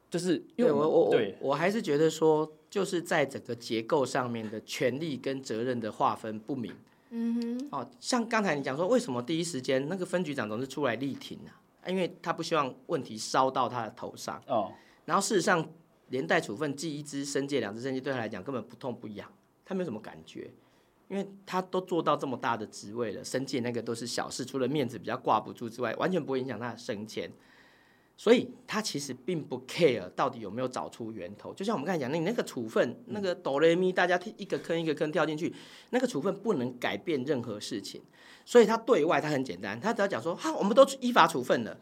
[0.08, 6.72] 就是因为我我我对我还是觉得说，就是在整个结构上面的权利跟责任的划分不明。
[7.10, 11.58] 嗯哼，哦，像刚才你讲说，为什么第一时间那个分局长总是出来力挺啊？
[11.88, 14.40] 因为他不希望问题烧到他的头上。
[14.46, 14.72] 哦，
[15.04, 15.68] 然后事实上
[16.08, 19.28] 连带处分记一支申诫两支申诫对他来讲根本不痛不痒，
[19.70, 20.50] 他没有什么感觉。
[21.08, 27.28] 因为他都做到这么大的职位了，升迁那个都是小事，除了面子比较挂不住之外，完全不会影响他的升迁。
[28.16, 31.52] 所以他其实并不 care 到底有没有找出源头。
[31.52, 35.52] 就像我们刚才讲，你那个处分，那个哆来咪，大家一个坑一个坑跳进去，
[35.90, 38.00] 那个处分不能改变任何事情。
[38.44, 41.76] 所以他对外他很简单，他只要讲说，哈，我们都依法处分了。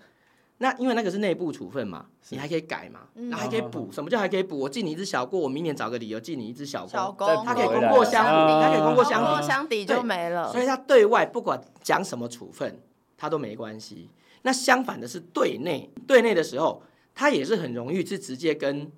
[0.61, 3.91] 那因为那个是内部处分嘛，你还可以改嘛，那还可以补。
[3.93, 4.59] 什么叫还可以补？
[4.59, 10.51] 我记你一只小过，我明年找个理由记你一只小过，他可以功过相抵，他可以功过相抵就没了。
[10.51, 12.81] 所以他对外不管讲什么处分，
[13.17, 14.11] 他都没关系。
[14.43, 16.83] 那相反的是对内，对内的时候，
[17.15, 18.91] 他也是很容易是直接跟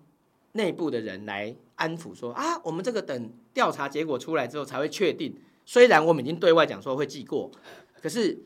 [0.53, 5.37] 内部的人来安抚说啊，我们这个等调查结果出来之后才会确定。
[5.67, 7.51] 虽然我们已经对外讲说会记过，
[8.01, 8.39] 可是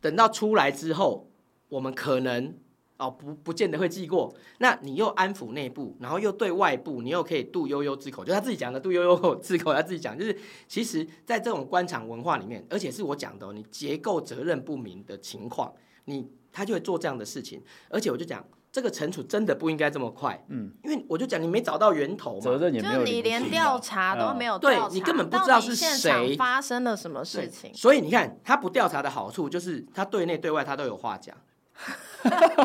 [0.00, 1.27] 等到出来之后。
[1.68, 2.54] 我们可能
[2.96, 15.72] 哦不不见得会记过，那你又安抚内部，然后又对外部，你又可以度悠悠之口，就他自己讲的度悠悠之口，他自己讲，就是其实，在这种官场文化里面，而且是我讲的哦，你结构责任不明的情况，
[16.06, 26.36] 你他就会做这样的事情，而且我就讲这个惩处真的不应该这么快，嗯，因为我就讲你没找到源头嘛，责任也没有，就你连调查都没有对你根本不知道是谁。
[26.36, 31.36] 发生了什么事情，所以你看他不调查的好处就是他对内对外他都有话讲。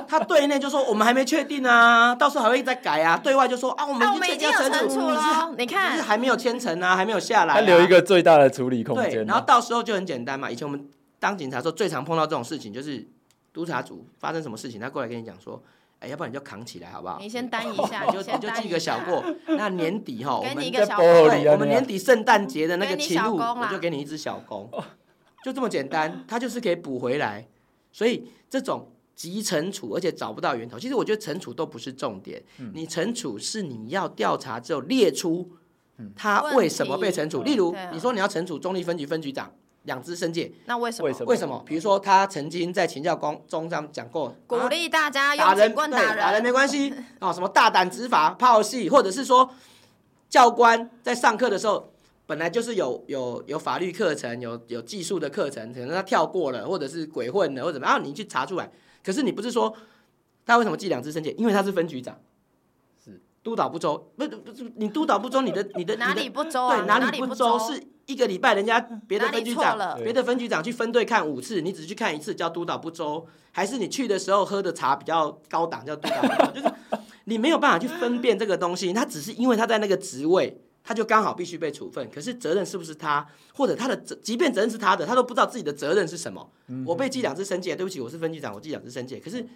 [0.08, 3.16] 他对内就说我们还没确定啊，到时候还会再改啊。
[3.24, 9.12] 对外就说啊，我们已经惩处了，你看是，还没有签成啊，还没有下来，他留一个最大的处理空间。
[9.12, 10.50] 对，然后到时候就很简单嘛。
[10.50, 13.08] 以前我们当警察的时候，最常碰到这种事情，就是
[13.54, 15.62] 督察组发生什么事情，他过来跟你讲说，
[16.00, 17.20] 哎，要不然你就扛起来好不好？
[17.22, 19.24] 你先担一下，你就你就记个小过。
[19.46, 24.68] 那年底哈，我们对，我们年底圣诞节的那个勤务，我就给你一只小工，
[25.46, 27.46] 就这么简单，他就是可以补回来。
[27.92, 28.90] 所以这种。
[29.16, 30.80] 急惩处，而且找不到源头。
[30.80, 35.52] 其实我觉得惩处都不是重点，嗯、你惩处是你要调查之后列出
[36.16, 37.44] 他为什么被惩处。
[37.44, 41.08] 例如，你说你要惩处中立分局分局长两支申诫，那为什么？
[41.26, 41.64] 为什么？
[41.66, 49.50] 比如说他曾经在勤教公中上讲过，鼓励大家打人，对，打人没关系啊，什么大胆执法、炮戏，或者是说
[50.30, 51.94] 教官在上课的时候
[52.26, 58.72] 本来就是有有有法律课程、有有技术的课程，可能他跳过了，或者是鬼混了，或者怎么，然后你去查出来。
[59.04, 59.76] 可是你不是说
[60.46, 61.32] 他为什么记两支申诫？
[61.38, 62.18] 因为他是分局长，
[63.04, 66.78] 是督导不周，不不是你督导不周，你的你的哪里不周啊？
[66.78, 76.52] 对，哪里不周是一个礼拜人家别的分局长，别的分局长去分队看五次，你只去看一次叫督导不周，还是你去的时候喝的茶比较高档叫督导不周？
[76.62, 76.74] 就是
[77.26, 80.62] 你没有办法去分辨这个东西，他只是因为他在那个职位。
[80.84, 86.52] 他就刚好必须被处分，可是责任是不是他，或者他的责，即便责任是他的，他都不知道自己的责任是什么。
[86.68, 89.20] 嗯、我被记两次申诫，对不起，我是分局长，我记两次申诫。
[89.20, 89.48] 可是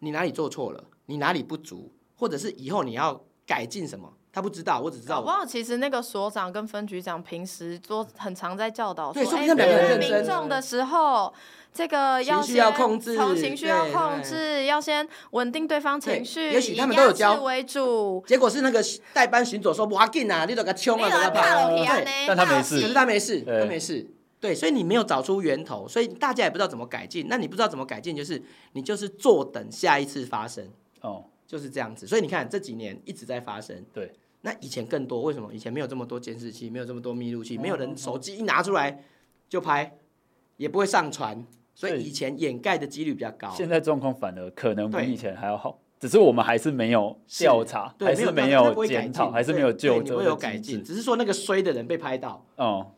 [0.00, 0.84] 你哪里做错了？
[1.06, 1.92] 你哪里不足？
[2.16, 4.12] 或者是以后你要改进什么？
[4.32, 5.22] 他不知道，我只知道我。
[5.24, 10.18] 不过其实那个所长跟分局长平时都很常在教导说，对，说明他们两个人认真。
[10.18, 11.32] 民众的时候。
[11.76, 18.24] 这个要控制从情绪要控制，要先稳定对方情绪，也许他们都有教为主。
[18.26, 21.70] 结果是那个代班巡佐说：“不要紧啊，你都给他冲啊，给他跑。”
[22.26, 24.10] 但他没事，可是他没事，他没事。
[24.40, 27.26] 对，所以你没有找出源头，所以大家也不知道怎么改进。
[27.28, 30.66] 那你不知道怎么改进，就是你就是坐等下一次发生。
[31.00, 32.06] 哦，就是这样子。
[32.06, 33.84] 所以你看这几年一直在发生。
[33.92, 34.12] 对，
[34.42, 35.52] 那以前更多，为什么？
[35.52, 39.02] 以前没有这么多监视器，没有这么多密录器，没有人手机一拿出来
[39.48, 39.98] 就拍，
[40.56, 41.44] 也不会上传。
[41.76, 52.92] 所以以前掩盖的几率比较高，现在状况反而可能比以前还要好，只是我们还是没有调查，还是没有检讨，还是没有纠正，会有改进，只是说那个衰的人被拍到，哦，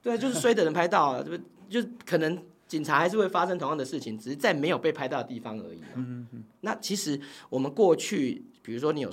[0.00, 1.36] 对，就是衰的人拍到，就
[1.68, 5.82] 就可能警察还是会发生同样的事情，只是在没有被拍到的地方而已。
[5.96, 6.44] 嗯嗯。
[6.60, 9.10] 那其实我们过去，比如说你有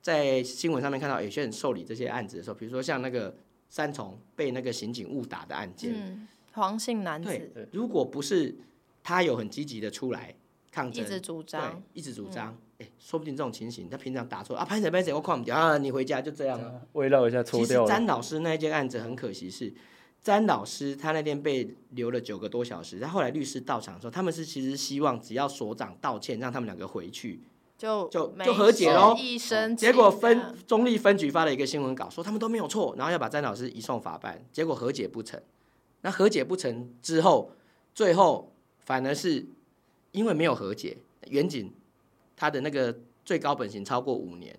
[0.00, 3.34] 在新闻上面看到有些人受理这些案子的时候，比如说像那个
[3.68, 6.28] 三重被那个刑警误打的案件。
[6.54, 8.56] 黄姓男子，对，如果不是
[9.02, 10.34] 他有很积极的出来
[10.70, 17.66] 抗争，一直主张，一直主张，哎、嗯欸，说不定这种情形，他平常打错啊，拍谁拍谁，我看不掉啊，你回家就这样了，围绕一下搓掉。
[17.66, 19.72] 其实詹老师那一件案子很可惜是，
[20.20, 27.40] 詹老师他那天被留了九个多小时，他后来律师到场的时候，他们是其实希望只要所长道歉，让他们两个回去
[27.76, 29.16] 就就就和解喽。
[29.76, 35.40] 结果分中立分局发了一个新闻稿，说他们都没有错，然后要把詹老师移送法办，结果和解不成。
[36.04, 37.50] 那和解不成之后，
[37.94, 39.46] 最后反而是
[40.12, 40.98] 因为没有和解，
[41.30, 41.72] 远景
[42.36, 44.54] 他的那个最高本刑超过五年，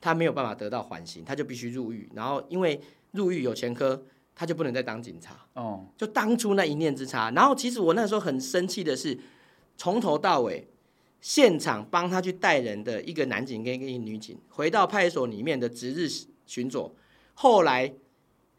[0.00, 2.10] 他没有办法得到缓刑，他就必须入狱。
[2.14, 2.80] 然后因为
[3.10, 4.02] 入狱有前科，
[4.34, 5.36] 他就不能再当警察。
[5.52, 7.30] 哦，就当初那一念之差。
[7.32, 9.18] 然后其实我那时候很生气的是，
[9.76, 10.66] 从头到尾
[11.20, 16.08] 现场帮他去带人的一个男警跟一个女警，回到派出所里面的值日
[16.46, 16.90] 巡佐，
[17.34, 17.92] 后来。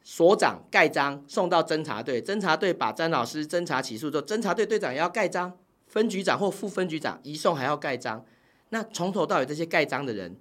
[0.09, 5.51] 所长盖章送到侦查队，侦查队把詹老师侦查起诉之后，侦查队队长也要盖章，
[5.85, 8.23] 分局长或副分局长移送还要盖章。
[8.69, 10.33] 那从头到尾这些盖章的人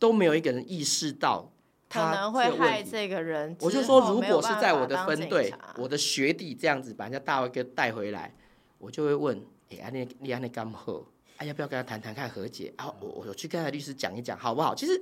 [0.00, 1.52] 都没有一个人意识到
[1.90, 3.54] 他可能会害这个人。
[3.60, 8.34] 我就说，如果是在我的分队，我的学弟这样子把人家大卫哥带回来，
[8.78, 9.36] 我就会问：
[9.72, 11.02] 哎、欸，你你安尼干好？
[11.36, 12.72] 哎，要不要跟他谈谈看和解？
[12.78, 14.74] 啊，我我去跟他律师讲一讲，好不好？
[14.74, 14.98] 其实。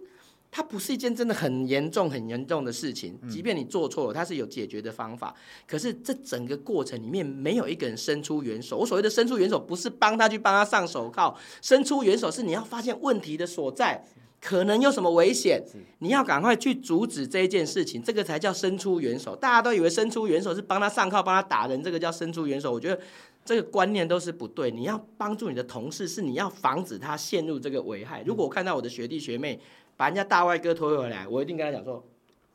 [0.52, 5.34] 它不是一件真的很严重、很严重的事情，即便你做错了，它是有解决的方法。
[5.66, 8.78] 可是这整个过程里面没有一个人伸出援手。
[8.78, 14.04] 我所谓的伸出援手，不是帮他去帮他上手铐，伸出援手是你要发现问题的所在，
[14.40, 15.62] 可能有什么危险，
[16.00, 19.36] 你要赶快去阻止这一件事情，这个才叫伸出援手。
[19.36, 22.72] 大家都以为伸出援手是帮他上铐、帮他打人，这个叫伸出援手。
[22.72, 23.00] 我觉得
[23.44, 24.70] 这个观念都是不对。
[24.70, 28.22] 你要帮助你的同事，是你要防止他陷入这个危害。
[28.26, 29.60] 如果我看到我的学弟学妹，
[30.00, 32.02] 把人家大外哥拖回来，我一定跟他讲说：“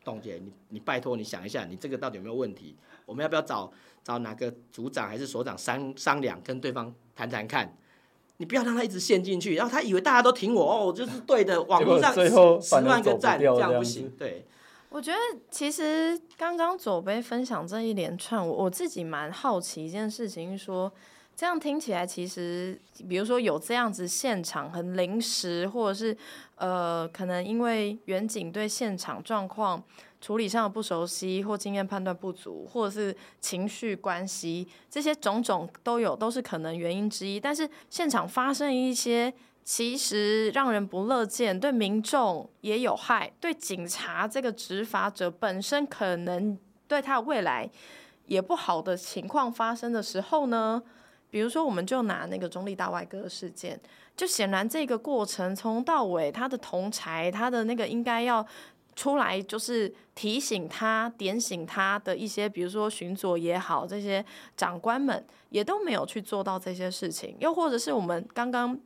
[0.04, 2.76] 董姐，你你拜托你想一下，你这个到底有没有问题？
[3.06, 3.72] 我们要不要找
[4.04, 7.78] 找哪个组长还是所长商商量，跟对方谈谈看？
[8.38, 14.10] 你不要让他一直陷进去，然后他以为大家都挺我哦，就是对的，网络上十万个赞，这样不行。
[14.18, 14.44] 对，
[14.90, 15.18] 我觉得
[15.52, 20.92] 其实刚刚左杯分享这一连串，我我自己蛮好奇一件事情，说。
[21.36, 26.16] 这样听起来，其实比如说有这样子现场很临时，或者是
[26.56, 29.84] 呃，可能因为员警对现场状况
[30.22, 37.38] 处理上的不熟悉，或经验判断不足，或者是情绪关系，这些种种都有，都是可能原因之一。
[37.38, 39.34] 但是现场发生一些
[39.66, 46.58] 其实让人不乐见，对民众也有害，对警察这个执法者本身可能
[46.88, 47.70] 对他未来
[48.28, 50.82] 也不好的情况发生的时候呢？
[51.30, 53.80] 比如说，我们就拿那个中立大外哥事件，
[54.16, 58.46] 就显然这个过程从到尾，他的同才，他的那个应该要
[58.96, 64.24] 出来，就是提醒他、点醒他的一些，比如说巡佐也好，这些
[64.56, 67.36] 长官们也都没有去做到这些事情。
[67.40, 68.80] 又或者是我们刚刚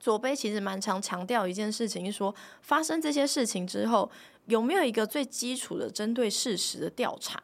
[0.00, 4.10] 左贝其实蛮常强调一件事情，说发生这些事情之后，
[4.46, 7.38] 有没有一个最基础的针对事实的调查？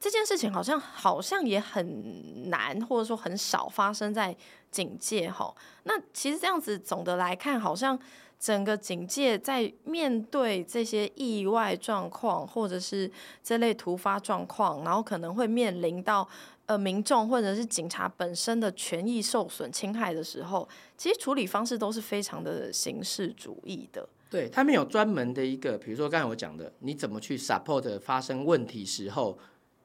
[0.00, 4.36] 这件事情好像好像也很难，或者说很少发生在
[4.70, 5.52] 警界哈。
[5.84, 7.98] 那其实这样子总的来看，好像
[8.38, 13.10] 整个警界在面对这些意外状况，或者是
[13.42, 16.28] 这类突发状况，然后可能会面临到
[16.66, 24.08] 呃民众或者是警察本身的权益受损侵害的时候，其实处理方式都是非常的形式主义的。
[24.30, 29.36] 对，他们有专门的一个，比如说刚才我讲的，你怎么去 support 发生问题时候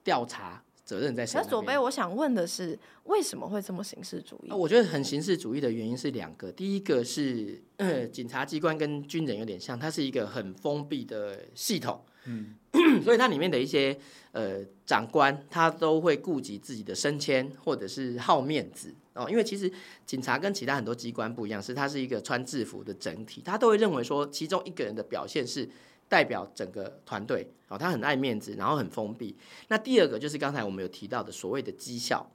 [0.04, 1.40] 调查责任在谁？
[1.40, 4.52] 那左贝，我想问的是，为什么会这么形式主义？
[4.52, 12.04] 我觉得很形式主义的原因是两个，第一个是，呃，警察机关跟军人有点像，它是一个很封闭的系统。
[12.26, 12.56] 嗯，
[13.04, 13.98] 所以它里面的一些
[14.32, 19.30] 呃长官，他都会顾及自己的升迁，或者是好面子哦。
[19.30, 19.70] 因为其实
[20.06, 25.70] 警察跟其他很多机关不一样，是它是一个穿制服的整体，他都会认为说，其中一个人的表现是
[26.08, 27.78] 代表整个团队哦。
[27.78, 29.36] 他很爱面子，然后很封闭。
[29.68, 32.30] 那第二个就是刚才我们有提到的所谓的绩效。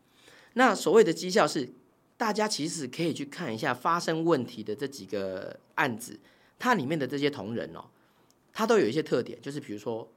[0.55, 1.69] 那所谓的绩效是，
[2.17, 6.19] 大家其实可以去看一下发生问题的这几个案子，
[6.59, 7.85] 它里面的这些同仁哦。
[8.53, 10.11] 他都有一些特点，就是比如说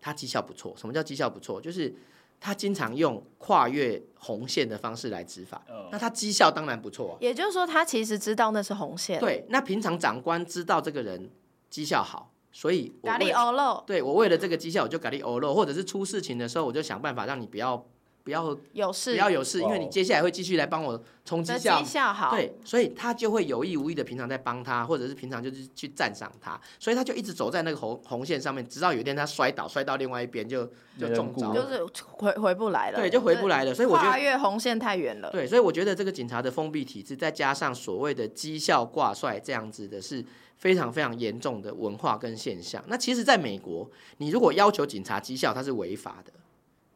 [0.00, 0.74] 他绩效不错。
[0.76, 1.60] 什么叫绩效不错？
[1.60, 1.94] 就是
[2.40, 5.64] 他经常用跨越红线的方式来执法。
[5.68, 5.86] Oh.
[5.92, 7.16] 那他绩效当然不错。
[7.20, 9.20] 也就是说，他其实知道那是红线。
[9.20, 11.30] 对，那平常长官知道这个人
[11.70, 13.82] 绩效好，所以我咖喱欧漏。
[13.84, 17.84] 对，我为了这个绩效，我就咖喱欧漏，或者是出事情的时候，我就想办法让你不要。
[18.22, 30.64] 不要有事，不要有事，因为你接下来会继续来帮我冲绩效，绩效好，对，所以他就会有意无意的平常在帮他，或者是平常就是去赞赏他，所以他就一直走在那个红红线上面，直到有一天他摔倒，摔到另外一边就
[30.98, 33.74] 就中招，就是回回不来了，对，就回不来了。
[33.74, 40.24] 所以我觉得跨越红线太远了，对，所以我觉得这个警察的封闭体制，再加上所谓的绩效挂帅这样子的，是
[40.56, 42.82] 非常非常严重的文化跟现象。
[42.86, 46.32] 那其实，在美国，你如果要求警察绩效，它是违法的。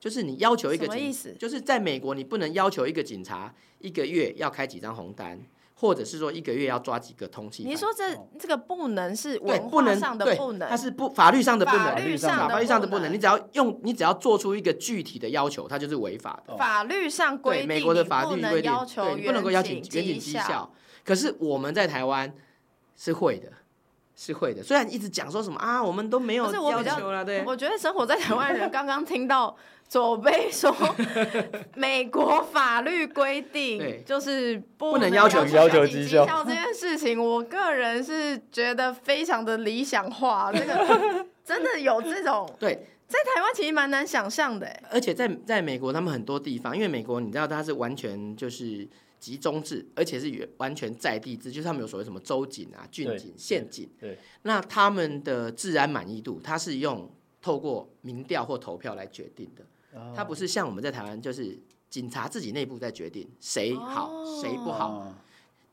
[0.00, 1.34] 就是你要求一个警，什么意思？
[1.36, 5.36] 就是在美国，你不能要求一个警察一个月要开几张红单，
[5.74, 7.64] 或者是说一个月要抓几个通缉。
[7.64, 13.12] 你说这这个不能是文化上的不能，它是不法律上的不能，法律上法律上的不能。
[13.12, 16.56] 你只要用，你只要做出一个具体的要求，它就是违法的。
[16.56, 20.72] 法律上规定，美国的法律规定，要求不能够要求员警绩效。
[21.04, 22.32] 可是我们在台湾
[22.98, 23.50] 是会的。
[24.20, 27.24] 是会的，虽然一直讲说什么啊，我们都没有要求了。
[27.24, 29.56] 对，我觉得生活在台湾人刚刚听到
[29.88, 30.74] 左贝说，
[31.76, 40.52] 美国法律规定就是不能要求要求绩效这件事情，我个人是觉得非常的理想化。
[40.52, 44.68] 这个 真的有这种对，在台湾其实蛮难想象的。
[44.90, 48.88] 而且在在美国，他们很多地方，因为美国你知道它是完全就是。
[49.18, 53.88] 集中制，而且是完全在地制，就是他们有所谓什么州警啊、郡警、县警。
[54.00, 57.10] 对，那他们的治安满意度，它是用
[57.40, 59.64] 透过民调或投票来决定的。
[60.14, 61.58] 它不是像我们在台湾，就是
[61.90, 65.12] 警察自己内部在决定谁好谁不好，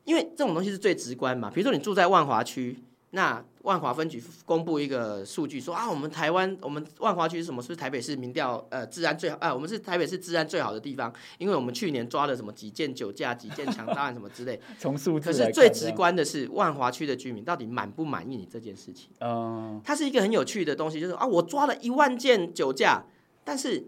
[0.04, 1.50] 因为这种东西是最直观嘛。
[1.50, 2.78] 比如说你住在万华区。
[3.10, 7.60] 那万华分局公布一个数据说啊，我们台湾我们万华区是什么？
[7.60, 9.36] 是不是台北市民调呃治安最好？
[9.40, 14.60] 啊，我们是台北市治安最好的地方，因为我们去年抓了什么几件酒驾、几件强盗 案什么之类。
[14.78, 15.32] 从数字。
[15.32, 19.10] 可是最直观的是万华区的居民到底满不满意你这件事情？
[19.18, 19.80] 嗯。
[19.84, 23.02] 它是一个很有趣的东西，就是啊，我抓了一万件酒驾，
[23.42, 23.84] 但是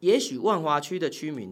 [0.00, 1.50] 也许万华区的居民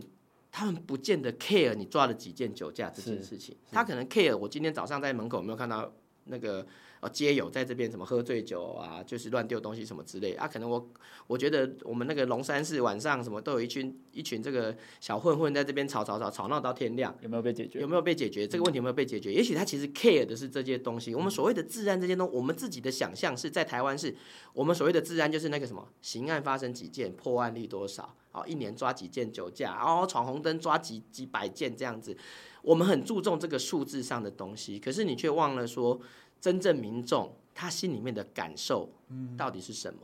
[0.53, 5.91] 他们不见得 care 你抓了几件酒驾这件事情，他可能 care 我今天早上在门口有没有看到
[6.24, 6.66] 那个。
[7.01, 10.91] 哦，街友在这边什么喝醉酒啊，就是乱丢东西什么之类啊，可能我
[11.27, 17.81] 我觉得我们那个龙山寺晚上什么都有一群一群这个小混混在这边吵吵吵吵闹到天亮，有没有被解决？
[17.81, 18.47] 有没有被解决？
[18.47, 19.33] 这个问题有没有被解决？
[19.33, 21.15] 也许他其实 care 的是这些东西。
[21.15, 24.15] 我们所谓的治安这些东西，我们自己的想象是在台湾是，
[24.53, 32.15] 我们所谓的治安就是那个什么，刑案发生几件，破案率多少，哦，一年抓几件酒驾，哦，闯红灯抓几几百件这样子，
[32.61, 35.99] 我们很注重这个数字上的东西，可是你却忘了说。
[36.41, 38.88] 真正民众他心里面的感受
[39.36, 40.01] 到底是什么？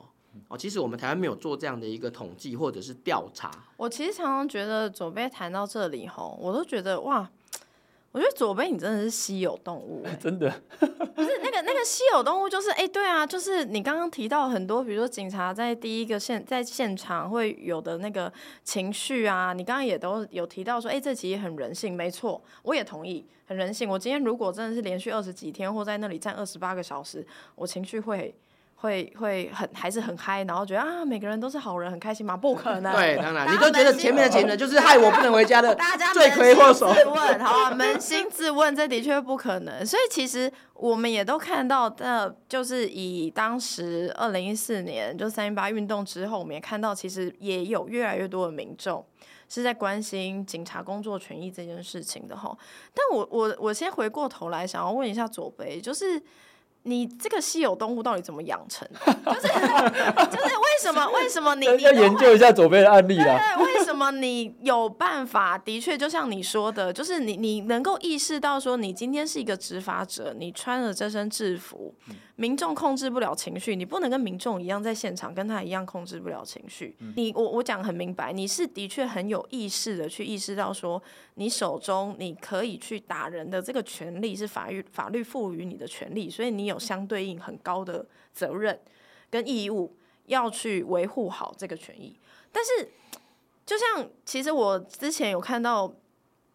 [0.49, 3.51] 哦，其实我们台湾没有做这样的一个统计或者是调查。
[3.79, 7.31] 我其实常常觉得左贝谈到这里吼，我都觉得哇。
[8.13, 18.33] 我觉得左贝你真的是稀有动物， 欸，真的不是那个那个稀有动物，就是哎，欸，对啊，就是你刚刚提到很多，比如说警察在第一个现在现场会有的那个
[18.65, 23.87] 情绪啊，你刚刚也都有提到说，哎，欸，这其实很人性，没错，我也同意，很人性。
[23.87, 28.35] 我今天如果真的是连续二十几天或在那里站二十八个小时，我情绪会。
[28.87, 32.37] 会会很还是很嗨，然后觉得啊每个人都是好人，很开心吗？
[32.37, 32.95] 不可能。
[32.97, 35.77] 对，当然，你都觉得前面的情人就是害我不能回家的
[36.15, 36.95] 罪魁祸首。
[36.95, 39.85] 自问，好啊， 扪心自问，这的确不可能。
[39.85, 49.05] 所以其实我们也都看到的，就是以当时二零一四年就三一八运动之后，我们也看到其实也有越来越多的民众。
[49.49, 52.59] 是在关心警察工作权益这件事情的吼，
[52.93, 56.21] 但我我我先回过头来想要问一下左北，就是
[56.87, 58.89] 你这个稀有动物到底怎么养成？
[59.05, 63.57] 就是就是为什么为什么你你要研究一下左边的案例啦？
[63.57, 65.59] 对，为什么你有办法？
[65.59, 71.95] 的确，就像你说的，就是你你能够意识到说，你今天是一个执法者，你穿了这身制服。
[72.09, 76.95] 嗯民众控制不了情绪，你不能跟民众一样在现场跟他一样控制不了情绪。
[77.01, 81.03] 嗯、你我我讲很明白，你是的确很有意识的去意识到说，
[81.35, 88.79] 你手中你可以去打人的这个权利是法律法律赋予你的权利，所以你有相对应很高的责任
[89.31, 92.19] 跟义务要去维护好这个权益。
[92.53, 92.91] 但是，
[93.65, 95.95] 就像其实我之前有看到。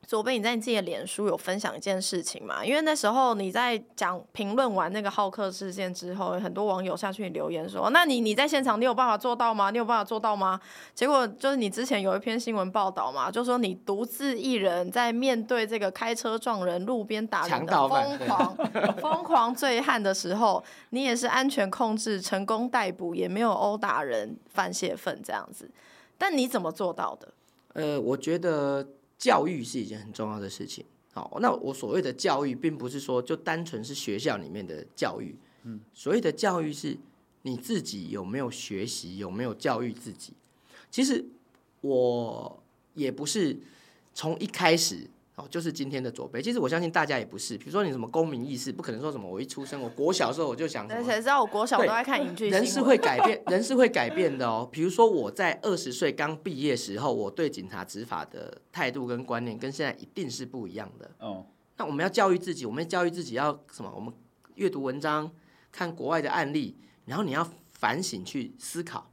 [0.08, 2.66] 左贝，你在你自己的脸书有分享一件事情嘛？
[2.66, 9.70] 因为那时候你在讲评论完那个浩克事件之后，很多网友下去留言说：“那你你在现场，你有办法做到吗？
[9.70, 10.60] 你有办法做到吗？”
[10.94, 18.58] 结果就是你之前有一篇新闻报道嘛，就说你独自一人在面对这个开车撞人、路边打人的疯狂
[18.98, 25.70] 疯狂醉汉的时候，你也是安全控制、成功逮捕，也没有殴打人、犯泄愤这样子。
[26.18, 27.28] 但你怎么做到的？
[27.76, 28.86] 呃，我觉得。
[29.22, 30.84] 教育是一件很重要的事情。
[31.14, 35.36] 好，那我所谓的教育，并不是说就单纯是学校里面的教育。
[35.66, 36.98] 嗯，所谓的教育是
[37.44, 40.34] 你自己有没有学习，有没有教育自己。
[40.90, 41.24] 其实
[41.82, 42.64] 我
[42.96, 43.60] 也不是
[44.16, 45.08] 从一开始。
[45.50, 47.58] 就是今天的左贝，其实我相信大家也不是。
[47.58, 51.04] 比如说你什么公民意识，不可能说什么我一出生，我国小的时候我就想什么。
[51.04, 52.50] 谁知道我国小都在看影剧？
[52.50, 54.68] 人是会改变，人是会改变的哦。
[54.72, 61.12] 比如说我在二十岁刚毕业时候，我对警察执法的态度跟观念跟现在一定是不一样的。
[61.20, 61.46] 哦。
[61.78, 63.92] 那我们要教育自己，我们要教育自己要什么？
[63.96, 64.14] 我们
[64.56, 65.32] 阅读文章，
[65.72, 66.76] 看国外的案例，
[67.06, 69.10] 然后你要反省去思考。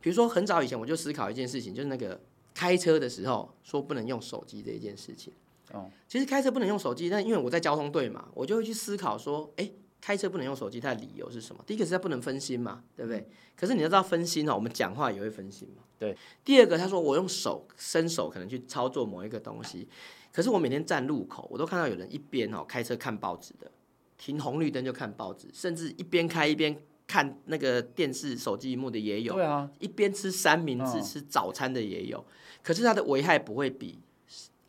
[0.00, 2.20] 比如说很早以前我就思考一件事情，就是那个
[2.52, 5.32] 开车的时候说不能用手机这一件事情。
[5.74, 9.68] 哦，其实开车不能用手机，但因为我在交通队嘛，我就会去思考说，哎，
[10.00, 11.62] 开车不能用手机，它的理由是什么？
[11.66, 13.28] 第一个是它不能分心嘛，对不对？
[13.56, 15.82] 可是你要知道分心哦，我们讲话也会分心嘛。
[15.98, 16.16] 对。
[16.44, 19.88] 第二个，他说我用手伸手可能去操作某一个东西，
[20.32, 23.70] 可是我每天站路口，我都看到有人一边哦开车看报纸的，
[24.16, 29.34] 停红绿灯就看报纸，甚至一边开一边看那个电视、手机萤幕的也有。
[29.34, 29.70] 对啊。
[29.78, 32.24] 一边吃三明治、吃早餐的也有，
[32.62, 34.00] 可是它的危害不会比。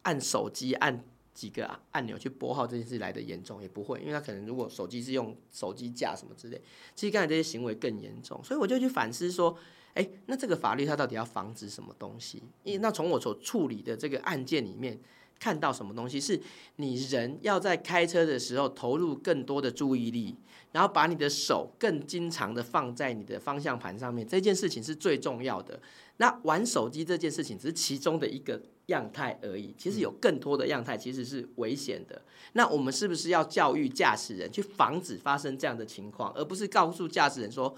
[0.06, 1.03] 按手机按
[1.34, 6.62] 几个按钮去拨号这件事来的严重也不会，因为他可能如果手机是用手机架什么之类，
[6.95, 9.58] 其实刚才这些行为更严重，所以我就去反思说，
[9.95, 12.41] 哎，那这个法律它到底要防止什么东西？
[12.64, 14.97] 因为那从我所处理的这个案件里面
[15.38, 16.39] 看到什么东西，是
[16.78, 20.38] 你人要在开车的时候投入更多的注意力，
[20.72, 25.82] 然后把你的手更经常的放在你的方向盘上面，这件事情是最重要的。
[26.18, 28.62] 那玩手机这件事情只是其中的一个。
[28.88, 32.21] 样态而已，其实有更多的样态，其实是危险的。
[32.53, 37.75] 那我们是不是要教育驾驶人去防止发生这样的情况，而不是告诉驾驶人说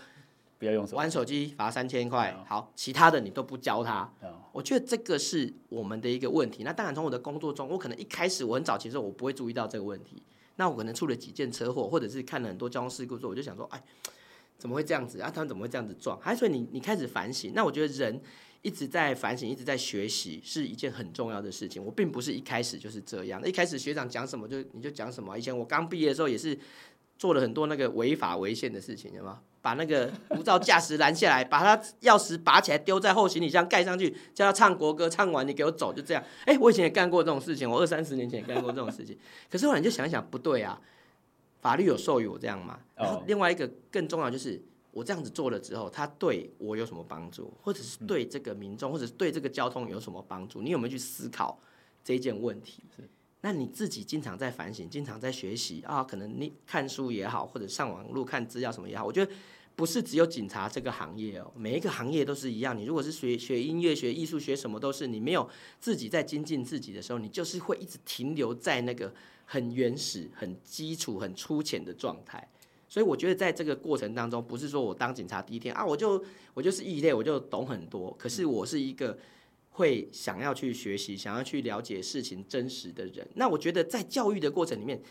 [0.60, 4.12] 不要用手玩手机罚三千块，好，其他的你都不教他。
[4.52, 6.64] 我觉得这个是我们的一个问题。
[6.64, 10.22] 那当然，从我的工作中，我可能一开始我很早期的时候，我不会注意到这个问题。
[10.58, 13.82] 那我可能出了几件车祸，或者是看了很多交通事故之后，我就想说，哎，
[14.58, 15.32] 怎么会这样子啊？
[15.34, 16.20] 他们怎么会这样子撞？
[16.20, 17.54] 还所以你你开始反省。
[17.56, 18.22] 那我觉得人。
[18.68, 21.82] 一直在反省，一直在学习，是一件很重要的事情。
[21.82, 25.40] 我并不是一开始就是这样，一开始学长讲什么就你就讲什么。
[25.40, 26.60] 以前我刚毕业的时候也是
[27.18, 29.40] 做了很多那个违法违宪的事情，有吗？
[29.62, 36.22] 把那个无照驾驶拦下来，把他钥匙拔起来丢在后行李箱盖上去，叫他唱国歌，唱完你给我走，就这样。
[36.44, 39.18] 哎，我以前也干过这种事情，我二三十年前也干过这种事情。
[39.50, 40.78] 可是后来你就想一想，不对啊，
[41.62, 42.80] 法律有授予我这样吗？
[42.96, 44.62] 然后另外一个更重要就是。
[44.98, 50.60] 我这样子做了之后，他对我有什么帮助，或者是对这个民众，或者是对这个交通有什么帮助？
[50.60, 51.62] 你有没有去思考
[52.04, 52.82] 这件问题？
[53.42, 59.32] 那你自己经常在反省，经常在学习啊，可能你看书也好，或者上网路看资料什么也好，我觉得
[59.76, 62.76] 不是只有警察这个行业哦，每一个行业都是一样。
[62.76, 65.48] 你如果是学学音乐、学艺术、学什么都是，你没有
[65.80, 69.14] 自己在精进自己的时候，你就是会一直停留在那个
[69.46, 72.50] 很原始、很基础、很粗浅的状态。
[72.90, 76.24] 所以我觉得在这个过程当中，不是说我当警察第一天啊，我就
[76.54, 78.16] 我就是异类，我就懂很多。
[78.18, 79.18] 可是我是一个
[79.72, 83.28] 会想要去学习、想要去了解事情真实的人。
[83.36, 85.02] 那我觉得在教育的过程里面，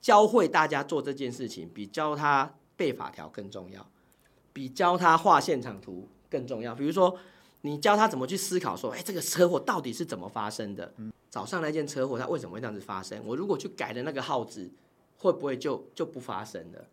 [0.00, 3.86] 教会大家做这件事情，比教他背法条更重要。
[4.52, 6.74] 比教他画现场图更重要。
[6.74, 7.14] 比如说，
[7.60, 10.90] 你教他怎么去思考，说，哎，这个车祸到底是怎么发生的？
[11.28, 13.20] 早上那件车祸，它为什么会这样子发生？
[13.26, 14.70] 我如果去改了那个号子，
[15.18, 16.86] 会不会就就不发生了？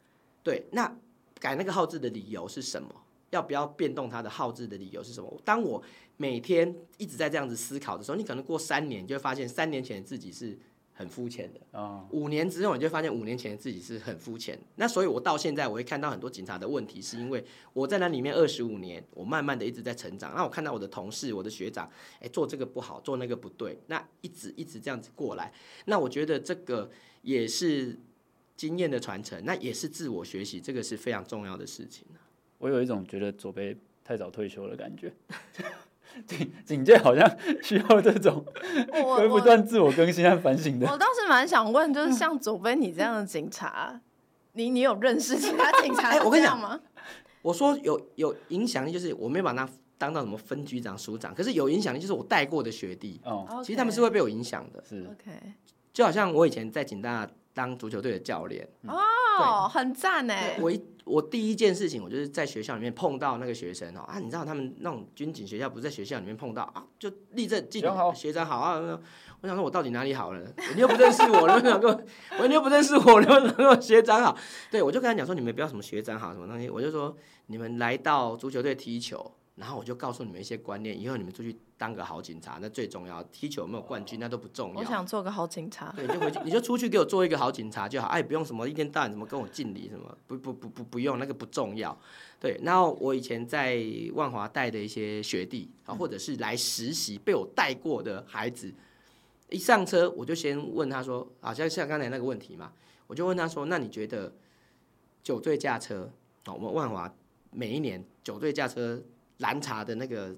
[0.44, 0.94] 对，那
[1.40, 2.90] 改那个号字的理由是什么？
[3.32, 5.42] 要不要变动它的号字的理由是什么？
[5.44, 5.82] 当我
[6.18, 10.60] 每天一直在这样子思考的时候，你可能过三年，你就会发现三年前的自己是。
[10.96, 12.06] 很肤浅的啊！
[12.12, 14.56] 五年之后，你就发现五年前的自己是很肤浅。
[14.76, 20.36] 那所以，我到现在我会看到很多警察的问题，是因为我在那里面二十五年，我慢慢的一直在成长。
[20.36, 21.90] 那我看到我的同事、我的学长，
[22.20, 25.52] 哎，做这个不好，做那个不对，那一直一直这样子过来。
[25.86, 26.92] 那我觉得这个
[27.24, 28.00] 也是
[28.56, 32.06] 经验的传承，那也是自我学习，这个是非常重要的事情。
[32.58, 35.14] 我有一种觉得左贝太早退休的感觉。
[36.28, 37.28] 警警界好像
[37.64, 38.46] 需要这种
[38.92, 40.88] 会不断自我更新和反省的。
[40.88, 44.00] 我倒是蛮想问，就是像左贝你这样的警察，
[44.52, 46.10] 你你有认识其他警察？
[46.10, 46.80] 哎，我跟你讲吗，
[47.42, 53.20] 我说有有影响力，就是我没把他当到什么分局长、署长，可是有影响力，就是我带过的学弟。
[53.24, 54.84] 哦，其实他们是会被我影响的。
[54.88, 55.32] 是，OK，
[55.92, 58.68] 就好像我以前在警大当足球队的教练。
[58.88, 60.58] 哦，很赞哎！
[60.60, 69.00] 我一我第一件事情，我就是在学校里面碰到那个学生哦啊，你知道他们那种军警学校不是在学校里面碰到啊，就立正敬礼，学长好啊。
[69.42, 70.42] 我想说，我到底哪里好了？
[70.74, 71.90] 你又不认识我， 能不能够？
[72.40, 74.38] 我你又不认识我，你们能够学长好？
[74.72, 77.16] 对，我就跟他讲说，你们不要什么学长好什么东西，我就说
[77.48, 79.34] 你们来到足球队踢球。
[79.56, 83.22] 然后我就告诉你们一些观念，以后你们出去当个好警察，那最重要。
[83.26, 84.80] 踢球有没有冠军，那都不重要。
[84.80, 85.94] 我想做个好警察。
[85.96, 88.08] 对，你就回去，你就出去给我做一个好警察就好。
[88.08, 91.96] 哎，不用什么一天到晚什么跟我敬礼什么，不不不不不用，那个不重要。
[92.40, 93.80] 对，然后我以前在
[94.14, 98.74] 万华带的一些学弟啊，或者是来实习被我带过的孩子，
[99.50, 102.74] 一上车我就先问他说，好像像刚才那个问题嘛，
[103.06, 104.34] 我就问他说，那你觉得
[105.22, 106.12] 酒醉驾车
[106.46, 106.54] 啊？
[106.54, 107.14] 我们万华
[107.52, 109.00] 每一年酒醉驾车。
[109.38, 110.36] 拦查的那个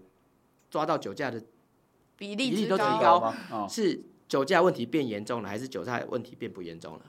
[0.70, 1.42] 抓到酒驾的
[2.18, 3.34] 比例比例都提高，
[3.70, 7.02] 是酒驾问题变严重了，还是酒驾问题变不严重了？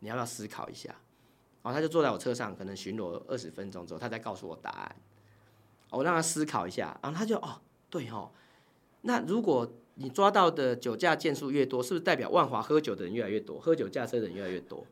[0.00, 0.94] 你要不要思考一下？
[1.62, 4.96] 然后他就坐在我车上，可能巡逻二十分钟之后，他再告诉我答案。
[5.90, 8.30] 我让他思考一下，然后他就哦，对哦，
[9.02, 14.84] 那如果你抓到的酒驾件数越多，是不是代表万华喝酒的人越来越多，喝酒驾车的人越来越多？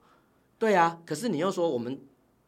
[0.58, 2.00] 对啊，可是你又说我们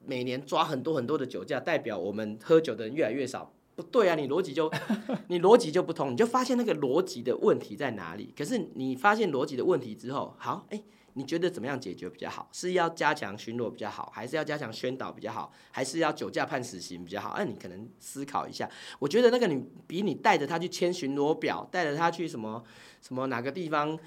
[0.05, 3.53] 每年抓很多很多的酒驾，代表我们喝酒的人越来越少。
[3.77, 4.71] 不对啊，你逻辑就
[5.29, 8.33] 你逻辑就不通，你就发现那个逻辑的问题在哪里？
[8.37, 10.81] 可是你发现逻辑的问题之后，好，哎，
[11.15, 12.49] 你觉得怎么样解决比较好？
[12.53, 17.35] 是要加强巡逻比较好，还是要加强宣导比较好，还是要酒驾判死刑比较好？
[17.37, 18.71] 那你可能思考一下。
[19.01, 22.63] 我觉得那个你比你带着他去签巡逻表，带着他去什么
[23.03, 23.99] 什么哪个地方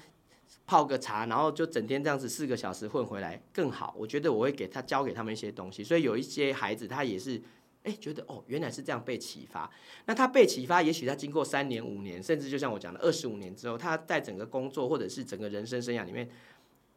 [0.66, 3.94] 泡个茶，然后就整天这样子四个小时混回来更好。
[3.98, 7.42] 我觉得我会给他教给他们一些东西，所以有一些孩子他也是。
[7.84, 9.70] 哎，觉得哦，原来是这样被启发。
[10.06, 16.28] 那他被启发，也许他经过三年、五年，甚至就像我讲的二十五年之后，他在整个工作或者是整个人生生涯里面，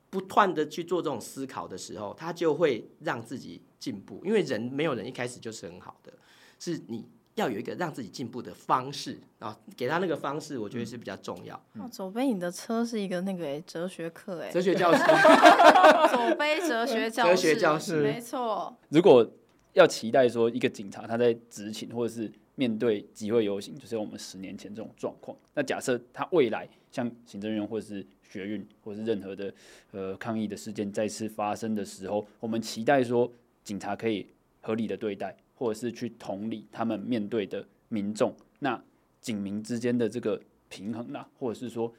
[0.10, 4.22] 不断的去做这种思考的时候，他就会让自己进步。
[4.26, 6.12] 因为人没有人一开始就是很好的，
[6.60, 11.56] 是你要有一个让自己进步的方式啊，给他那个方式，我觉得是比较重要。
[11.80, 15.02] 哦，左贝，你的车是一个那个诶哲学课哎，哲学教室，
[16.14, 18.76] 左贝哲学教室，哲学教室，没错。
[18.90, 19.26] 如果
[19.74, 25.38] 要期待说一个警察他在执勤或者是面对集会游行，就是我们十年前这种状况。
[25.54, 29.54] 那假设他未来像行政院或者是学运或者是任何的
[29.92, 33.32] 呃抗议的事件再次发生的时候，我们期待说
[33.64, 34.28] 警察可以
[34.62, 38.36] 合理的对待，或者是去同理他们面对的民众。
[38.60, 38.82] 那
[39.22, 41.92] 警民之间的这个平衡啦，或者是说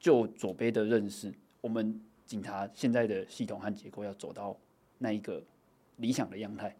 [0.00, 4.56] 就左贝的认识，我们警察现在的系统和结构要走到
[4.98, 5.42] 那一个
[5.98, 6.74] 理想的样态。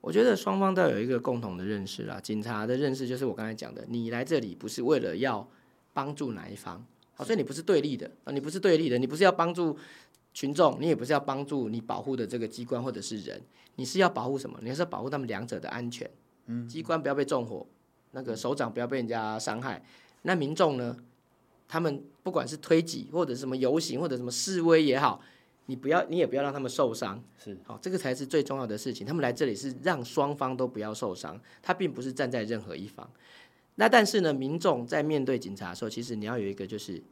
[0.00, 2.20] 我觉得双方都有一个共同的认识啦。
[2.20, 5.46] 警察的认识就是我刚才讲的，你来这里不是为了要
[5.92, 6.84] 帮助哪一方，
[7.14, 9.76] 好，所以你不是对立的啊，你不是对立的，你不是要帮助
[10.32, 13.40] 群众，你也不是要帮助你保护的这个机关或者是人，
[13.76, 14.58] 你是要保护什么？
[14.62, 16.08] 你是要保护他们两者的安全。
[16.46, 17.66] 嗯，机关不要被纵火，
[18.12, 19.82] 那个首长不要被人家伤害，
[20.22, 20.96] 那民众呢？
[21.70, 25.20] 他们不管是推挤或者什么游行或者什么示威也好。
[25.70, 29.06] 你不要，你也不要让他们受伤，是好，这个才是最重要的事情。
[29.06, 33.08] 他们来这里是让双方都不要受伤，他并不是站在任何一方。
[33.74, 37.02] 那但是呢，民众在面对警察的时候，其实你要有一个，就是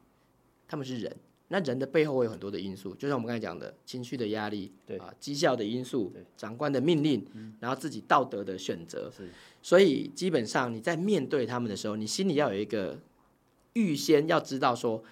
[0.67, 1.15] 他们是人，
[1.49, 7.23] 那人的背后会有很多的因素，就像我们刚才讲的情绪的压力，对啊，绩效的因素，长官的命令，
[7.61, 9.29] 然后自己道德的选择，是。
[9.61, 12.99] 所以基本上你在面对他们的时候，你心里要有一个
[13.75, 15.05] 预先要知道说，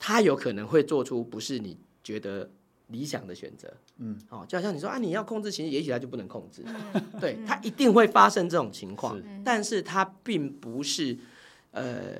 [0.00, 2.50] 他有可能会做出不是你觉得。
[2.88, 3.72] 理想的选择。
[3.96, 6.62] 嗯，哦，就好像你说啊，你要控制情绪，也许他就不能控制。
[6.66, 11.16] 嗯 对，他一定会发生这种情况，是但是他并不是
[11.70, 12.16] 呃。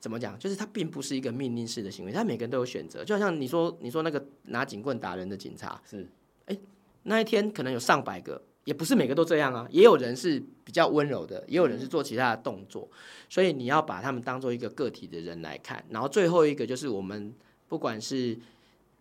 [0.00, 0.38] 怎么讲？
[0.38, 3.04] 就是他并不是一个命令式的行为，他每个人都有选择。
[3.04, 6.06] 就好像你说，你说那个拿警棍打人的警察，是，
[6.46, 6.56] 哎，
[7.02, 12.88] 那一天可能有上百个，也不是每个都这样啊，也有人是比较温柔的，也有人是做其他的动作。
[13.28, 15.84] 所以你要把他们当做一个个体的人来看。
[15.90, 17.34] 然后最后一个就是我们
[17.66, 18.38] 不管是。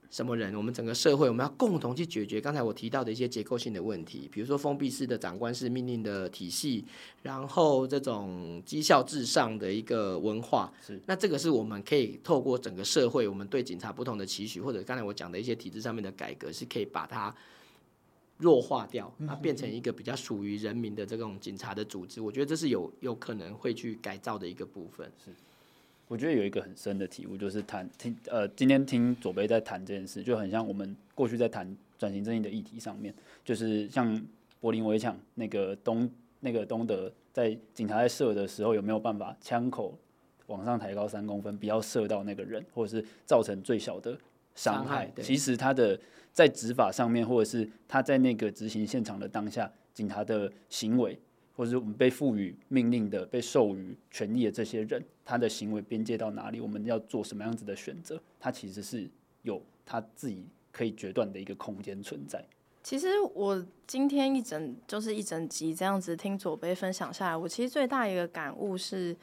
[0.09, 0.55] 什么人？
[0.55, 6.85] 我们整个社会，我们要共同去解决刚才我提到的一些结构性的问题，比如说封闭式的长官式命令的体系，
[7.21, 10.71] 然后这种绩效至上的一个文化。
[10.85, 17.35] 是，那这个是我们可以透过整个社会，我们对警察不同的期许，或者刚才我讲的一些体制上面的改革，是可以把它
[18.37, 22.21] 弱化掉，它，变成一个比较属于人民的这种警察的组织。
[22.21, 25.11] 我觉得这是有有可能会去改造的一个部分。
[25.23, 25.31] 是。
[26.07, 34.21] 我觉得有一个很深的体悟，就是谈听呃，今天听左贝在谈这件事，就很像我们过去在谈转型正义的议题上面，就是像
[34.61, 39.97] 柏林围墙那个东那个东德在警察在射的时候，有没有办法枪口
[40.45, 44.17] 往上抬高三公分，不要射到那个人，或者是造成最小的
[44.55, 45.11] 伤害？
[45.21, 45.99] 其实他的
[46.31, 51.19] 在执法上面，或者是他在那个执行现场的当下，警察的行为。
[51.57, 56.61] 或者是我们被赋予命令的、被授予权利的这些人，他的行为边界到哪里？
[56.61, 58.21] 我们要做什么样子的选择？
[58.39, 59.09] 他其实是
[59.41, 62.45] 有他自己可以决断的一个空间存在。
[62.83, 69.17] 其实我今天一整就是一整集这样子听左贝分享下来，我其实最大一个感悟是，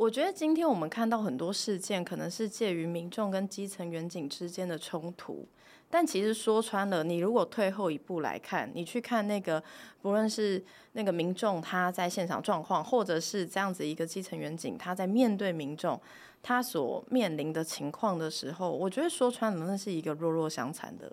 [0.00, 5.46] 我觉得今天我们看到很多事件，可能是介于民众跟基层员警之间的冲突。
[5.90, 9.62] 但其实说穿了，你如果退后一步来看，你去看那个，
[10.00, 16.00] 不论是那个民众他在现场状况，或者是这样子一个基层员警他在面对民众
[16.42, 21.12] 他所面临的情况的时候，我觉得说穿了，那是一个弱弱相残的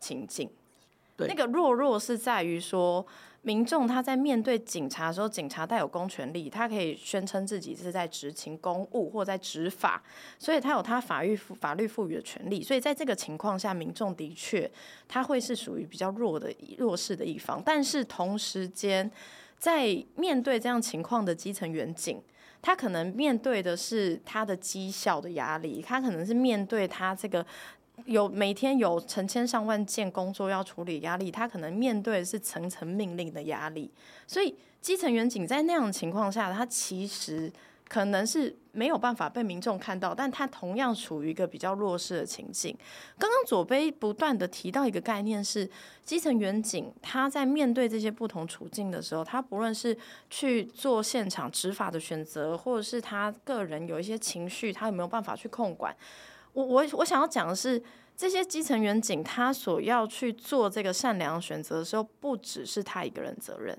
[0.00, 0.50] 情境。
[1.16, 3.06] 对，那个弱弱是在于说。
[3.42, 10.02] 民众他在面对警察的时候，警察带有公权力，他可以宣称自己是在执行公务或在执法，
[10.38, 12.62] 所以他有他法律法律赋予的权利。
[12.62, 14.70] 所以在这个情况下，民众的确
[15.08, 17.62] 他会是属于比较弱的弱势的一方。
[17.64, 19.10] 但是同时间，
[19.56, 22.22] 在面对这样情况的基层员警，
[22.60, 27.46] 他可能面对的是他的绩效的压力，他可能是面对他这个。
[28.06, 33.90] 有每天有成千上万件工作要处理，压力，他可能面对的是层层命令的压力，
[34.26, 37.52] 所以基层员警在那样的情况下，他其实
[37.88, 42.76] 可能是没有办法被民众看到，但他同样处于一个比较弱势的情境。
[43.18, 45.68] 刚刚左贝不断的提到一个概念是，
[46.04, 49.96] 基层员警他在面对这些不同处境的时候，他不论是
[50.30, 55.94] 去做现场执法的选择，或者是他个人有一些情绪，他有没有办法去控管？
[56.52, 57.82] 我我我想要讲的是，
[58.16, 63.78] 这些基层员警他所要去做这个善良选择的时候，不只是他一个人责任，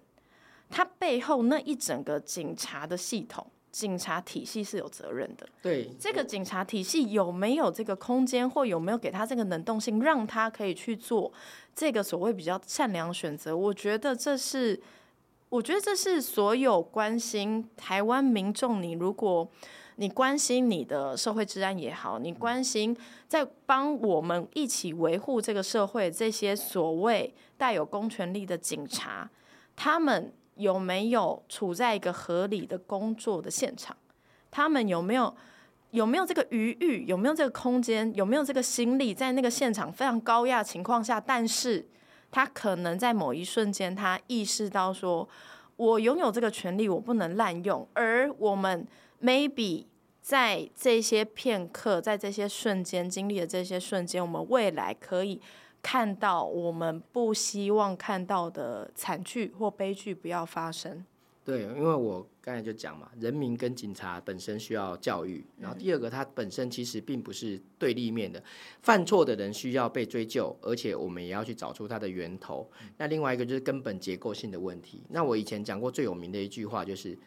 [0.69, 5.47] 他背后那一整个警察的系统、警察体系是有责任的。
[5.61, 11.32] 对，这个警察体系有没有这个空间，或有没有给他这个能动性，让他可以去做
[11.76, 13.55] 这个所谓比较善良选择？
[13.55, 14.82] 我觉得这是，
[15.49, 19.51] 我觉得这是所有关心台湾民众，你如果。
[20.01, 22.97] 你关心你的社会治安也好，你关心
[23.27, 29.29] 在帮我们一起维护这个社会这些所谓带有公权力的警察，
[29.75, 33.95] 他们有没有处在一个合理的工作的现场？
[34.49, 35.31] 他们有没有
[35.91, 37.05] 有没有这个余裕？
[37.05, 38.11] 有没有这个空间？
[38.15, 39.13] 有没有这个心力？
[39.13, 41.87] 在那个现场非常高压情况下，但是
[42.31, 45.29] 他可能在某一瞬间，他意识到说，
[45.75, 48.87] 我拥有这个权利，我不能滥用，而我们
[49.21, 49.85] maybe。
[50.32, 55.41] 在这些片刻，在这些瞬间经历的这些瞬间，我们未来可以
[55.82, 61.03] 看到我们不希望看到的惨剧或悲剧不要发生。
[61.43, 68.41] 对，因为我刚才就讲嘛，人民跟警察本身需要教育，然后第二个，它本身其实并不是对立面的，
[68.82, 72.65] 犯错的人需要被追究，而且我们也要去找出它的源头。
[72.95, 75.03] 那另外一个就是根本结构性的问题。
[75.09, 77.19] 那我以前讲过最有名的一句话就是。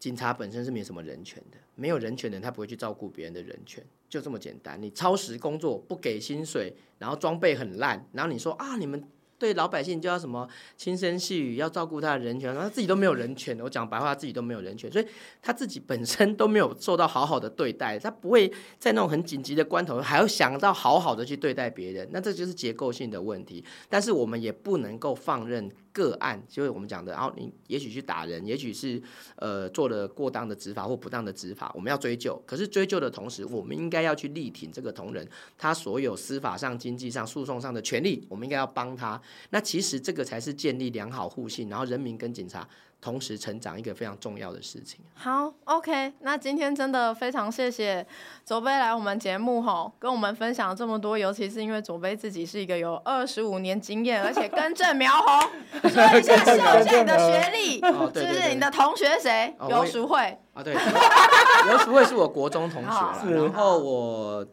[0.00, 4.80] 警察本身是没什么人权的，没有人权的人他不会去照顾别人的人权，就这么简单。
[4.80, 9.02] 你超时工作不给薪水，然后装备很烂，然后你说啊，你们
[9.38, 13.58] 对老百姓就要什么轻声细语，要照顾他的人权，他自己都没有人权。
[13.60, 15.06] 我讲白话，自己都没有人权，所以
[15.40, 18.46] 他自己本身都没有受到好好的对待，他不会
[18.78, 23.64] 在那种很紧急的关头还要想到好好的去对待别人，那这就是结构性的问题。
[23.88, 29.02] 但是我们也不能够放任个案，就是我们讲的，然后你也许去打人，也许是
[29.36, 32.40] 呃做了过当的执法或不当的执法，我们要追究。
[32.46, 35.26] 可是追究的同时，我们应该要去力挺这个同仁，
[35.58, 39.20] 他所有司法上、经济上、诉讼上的权利，我们应该要帮他。
[39.50, 42.68] 那其实这个才是建立良好互信，然后人民跟警察。
[43.00, 45.00] 同时成长一个非常重要的事情。
[45.14, 48.06] 好，OK，那今天真的非常谢谢
[48.44, 59.54] 左贝来我们节目吼，跟我们分享了这么多，尤其是因为左贝自己是一个有二十五年经验，而且根正苗红，说一下秀一下你的学历，是不是你的同学谁？
[59.68, 64.46] 游淑慧啊，对，游淑慧是我国中同学， 然后我。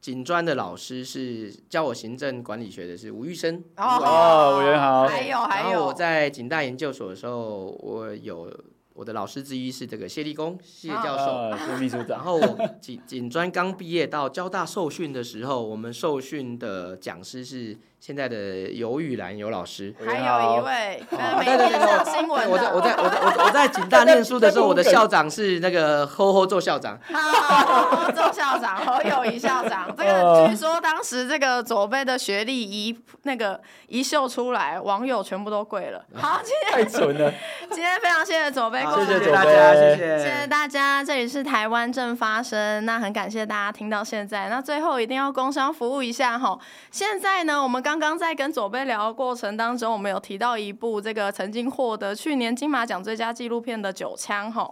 [0.00, 3.62] 警专的老师是教我行政管理学的，是吴玉生。
[3.76, 5.06] 哦，吴元豪。
[5.06, 8.50] 还有还有，然后我在警大研究所的时候，我有
[8.94, 12.08] 我的老师之一是这个谢立功谢教授，谢秘书长。
[12.08, 17.76] 然后我警警 专刚毕业到交大受训的时候，我们受训的讲师是。
[18.00, 18.36] 现在的
[18.70, 21.02] 游玉兰游老师，还有一位
[21.40, 22.48] 每天上新闻。
[22.48, 26.96] 我在我在我在我我在警大念书的时候，我的校长是那个吼吼做校长。
[27.12, 29.92] 吼吼做校长，侯友谊校长。
[29.96, 36.04] 这个据说当时这个左贝的学历一那个一秀出来，网友全部都跪了。
[36.14, 37.32] 好，今天太蠢了。
[37.68, 41.02] 今天非常谢谢左贝，谢谢大家，谢谢谢谢大家。
[41.02, 44.48] 这里是台湾正发生，那很感谢大家听到现在。
[44.48, 46.56] 那最后一定要工商服务一下哈。
[46.92, 47.82] 现在呢，我们。
[47.88, 54.70] 刚刚在跟左贝聊的过程当中，我们有提到一部这个曾经获得去年金马奖最佳纪录片的《九枪》哈。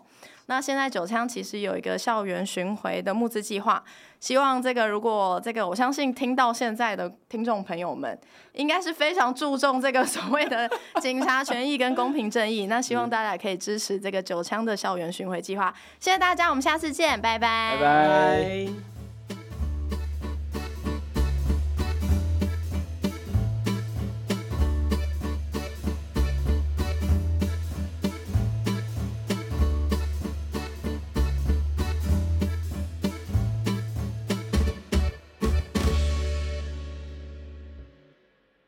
[0.48, 3.82] 那现在《九枪》其实有一个校园巡回的募资计划，
[4.20, 8.20] 希望这个如果这个我相信听到现在的听众朋友们，
[8.52, 12.66] 应该是非常注重这个所谓的警察权益跟公平正义。
[12.68, 15.74] 那希望大家也可以支持这个《九枪》的校园巡回计划。
[15.98, 17.78] 谢谢大家，我们下次见，拜拜。
[17.80, 18.95] 拜拜。